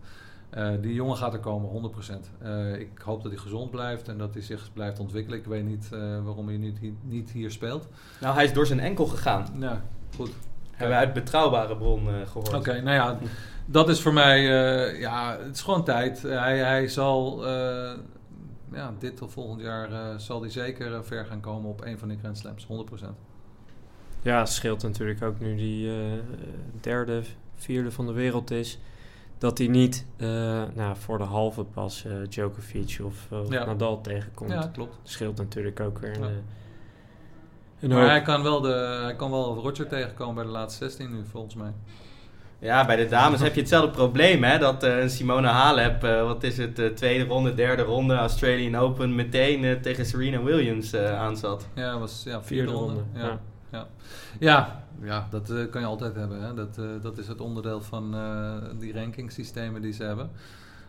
[0.50, 2.30] Eh, die jongen gaat er komen, 100%.
[2.38, 5.38] Eh, ik hoop dat hij gezond blijft en dat hij zich blijft ontwikkelen.
[5.38, 7.88] Ik weet niet eh, waarom hij niet, niet hier speelt.
[8.20, 9.46] Nou, hij is door zijn enkel gegaan.
[9.54, 9.76] Nou,
[10.16, 10.30] goed.
[10.70, 12.54] Hebben we uit betrouwbare bron eh, gehoord.
[12.54, 13.18] Oké, nou ja,
[13.66, 16.22] dat is voor mij, eh, ja, het is gewoon tijd.
[16.22, 17.92] Hij, hij zal, eh,
[18.72, 22.08] ja, dit of volgend jaar eh, zal hij zeker ver gaan komen op een van
[22.08, 23.18] die Grand Slams, 100%.
[24.22, 25.96] Ja, het scheelt natuurlijk ook nu die eh,
[26.80, 27.22] derde,
[27.54, 28.78] vierde van de wereld is.
[29.38, 30.28] Dat hij niet eh,
[30.74, 33.64] nou, voor de halve pas eh, Djokovic of, of Ja.
[33.64, 34.50] Nadal tegenkomt.
[34.50, 34.96] Ja, klopt.
[35.02, 36.26] scheelt natuurlijk ook weer een, Ja.
[36.26, 36.32] eh,
[37.80, 38.08] een Maar hoop.
[38.08, 41.54] hij kan, wel de, hij kan wel Roger tegenkomen bij de laatste 16 nu, volgens
[41.54, 41.72] mij.
[42.60, 44.58] Ja, bij de dames heb je hetzelfde probleem, hè?
[44.58, 49.14] Dat eh, Simone Halep, eh, wat is het, eh, tweede ronde, derde ronde, Australian Open,
[49.14, 51.68] meteen eh, tegen Serena Williams eh aanzat.
[51.74, 52.94] Ja, was ja, vierde, vierde ronde.
[52.94, 53.18] ronde.
[53.20, 53.40] Ja.
[53.70, 53.86] Ja.
[54.38, 56.42] Ja, ja dat eh, kan je altijd hebben.
[56.42, 56.54] Hè.
[56.54, 60.30] Dat, eh, dat is het onderdeel van eh, die rankingsystemen die ze hebben.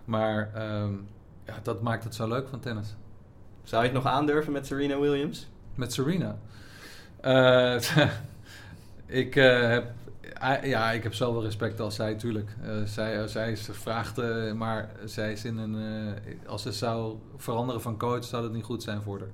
[0.05, 0.93] Maar ehm,
[1.45, 2.95] ja, dat maakt het zo leuk van tennis.
[3.63, 5.47] Zou je het nog aandurven met Serena Williams?
[5.75, 6.37] Met Serena.
[9.09, 9.91] Ik heb.
[10.63, 12.49] ja, ik heb zoveel respect als zij, tuurlijk.
[12.85, 15.77] Zij, zij is vraagt, eh, maar zij is in een.
[16.47, 19.29] als ze zou veranderen van coach, zou dat niet goed zijn voor haar.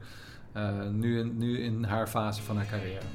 [0.55, 3.05] Eh, nu, in, nu in haar fase van haar carrière.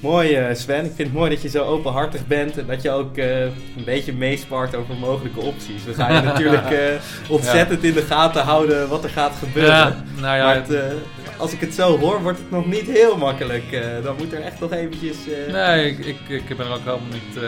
[0.00, 2.90] Mooi eh, Sven, ik vind het mooi dat je zo openhartig bent en dat je
[2.90, 5.84] ook eh, een beetje meespart over mogelijke opties.
[5.84, 9.72] We gaan je natuurlijk ontzettend in de gaten houden wat er gaat gebeuren.
[9.72, 10.94] Ja, nou ja, maar het,
[11.38, 13.82] als ik het zo hoor, wordt het nog niet heel makkelijk.
[14.02, 15.16] Dan moet er echt nog eventjes...
[15.52, 17.42] Nee, ik, ik, ik ben er ook helemaal niet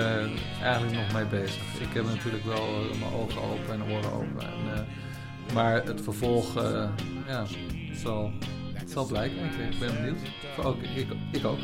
[0.63, 1.63] eigenlijk nog mee bezig.
[1.81, 2.67] Ik heb natuurlijk wel
[3.01, 4.43] mijn ogen open en oren open.
[4.43, 4.87] En,
[5.55, 6.55] maar het vervolg,
[7.97, 8.31] ja, zal,
[8.87, 9.37] zal blijken.
[9.37, 10.19] Ik, ik ben benieuwd.
[10.65, 11.59] Ook, ik, ik ook.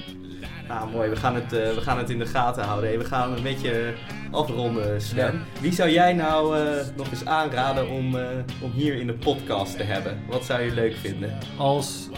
[0.68, 1.09] Nou, mooi.
[1.09, 2.89] We gaan, het, eh, we gaan het in de gaten houden.
[2.89, 3.93] Hey, we gaan een beetje
[4.30, 5.33] afronden, Sven.
[5.33, 5.61] Ja.
[5.61, 8.24] Wie zou jij nou eh, nog eens aanraden om, eh,
[8.61, 10.18] om hier in de podcast te hebben?
[10.28, 11.39] Wat zou je leuk vinden?
[11.57, 12.09] Als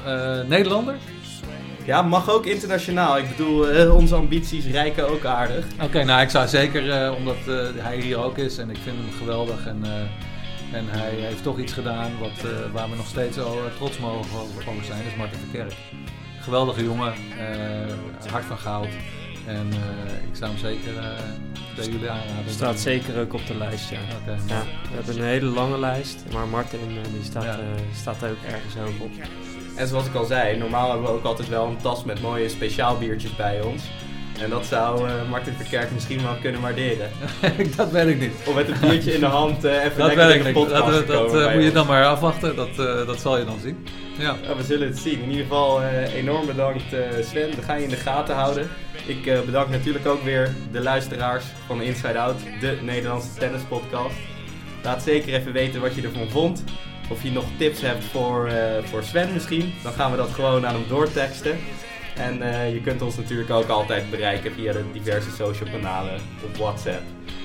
[0.47, 0.95] Nederlander?
[1.85, 3.19] Ja, mag ook internationaal.
[3.19, 5.67] Ik bedoel, onze ambities rijken ook aardig.
[5.83, 7.37] Oké, nou ik zou zeker, omdat
[7.77, 9.67] hij hier ook is en ik vind hem geweldig.
[9.67, 9.83] En,
[10.75, 13.99] en hij heeft toch iets gedaan wat, eh, waar we nog steeds al, eh, trots
[13.99, 14.99] mogen over zijn.
[15.03, 15.75] Dat is Martin Verkerk.
[16.41, 18.89] Geweldige jongen, eh, hart van goud.
[19.47, 21.05] En eh, ik zou hem zeker eh,
[21.77, 22.53] bij jullie aanraden.
[22.53, 23.99] Staat zeker ook op de lijst, ja.
[24.27, 27.51] We hebben een hele lange lijst, maar Martin die staat, Ja.
[27.59, 29.11] eh, staat er ook ergens hoog op.
[29.77, 32.49] En zoals ik al zei, normaal hebben we ook altijd wel een tas met mooie
[32.49, 33.83] speciaal biertjes bij ons.
[34.41, 37.11] En dat zou eh, Martin Verkerk misschien wel kunnen waarderen.
[37.77, 38.33] dat weet ik niet.
[38.47, 41.07] Om met een biertje in de hand eh, even Dat lekker in de podcast Dat,
[41.07, 42.57] dat eh, moet je dan maar afwachten.
[42.57, 42.77] Dat,
[43.07, 43.87] dat zal je dan zien.
[44.19, 44.37] Ja.
[44.57, 45.23] We zullen het zien.
[45.23, 45.83] In ieder geval
[46.15, 46.83] enorm bedankt
[47.21, 47.51] Sven.
[47.51, 48.69] We gaan je in de gaten houden.
[49.07, 54.15] Ik bedank natuurlijk ook weer de luisteraars van Inside Out, de Nederlandse tennispodcast.
[54.83, 56.65] Laat zeker even weten wat je ervan vond.
[57.11, 58.51] Of je nog tips hebt voor,
[58.85, 59.73] voor Sven misschien.
[59.83, 61.59] Dan gaan we dat gewoon aan hem doorteksten.
[62.17, 66.57] En eh, je kunt ons natuurlijk ook altijd bereiken via de diverse social kanalen op
[66.57, 67.03] WhatsApp.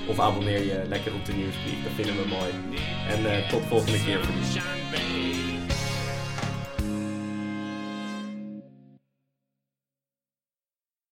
[0.08, 2.50] Of abonneer je lekker op de nieuwsbrief, dat vinden we mooi.
[3.08, 5.59] En eh, tot volgende keer voor.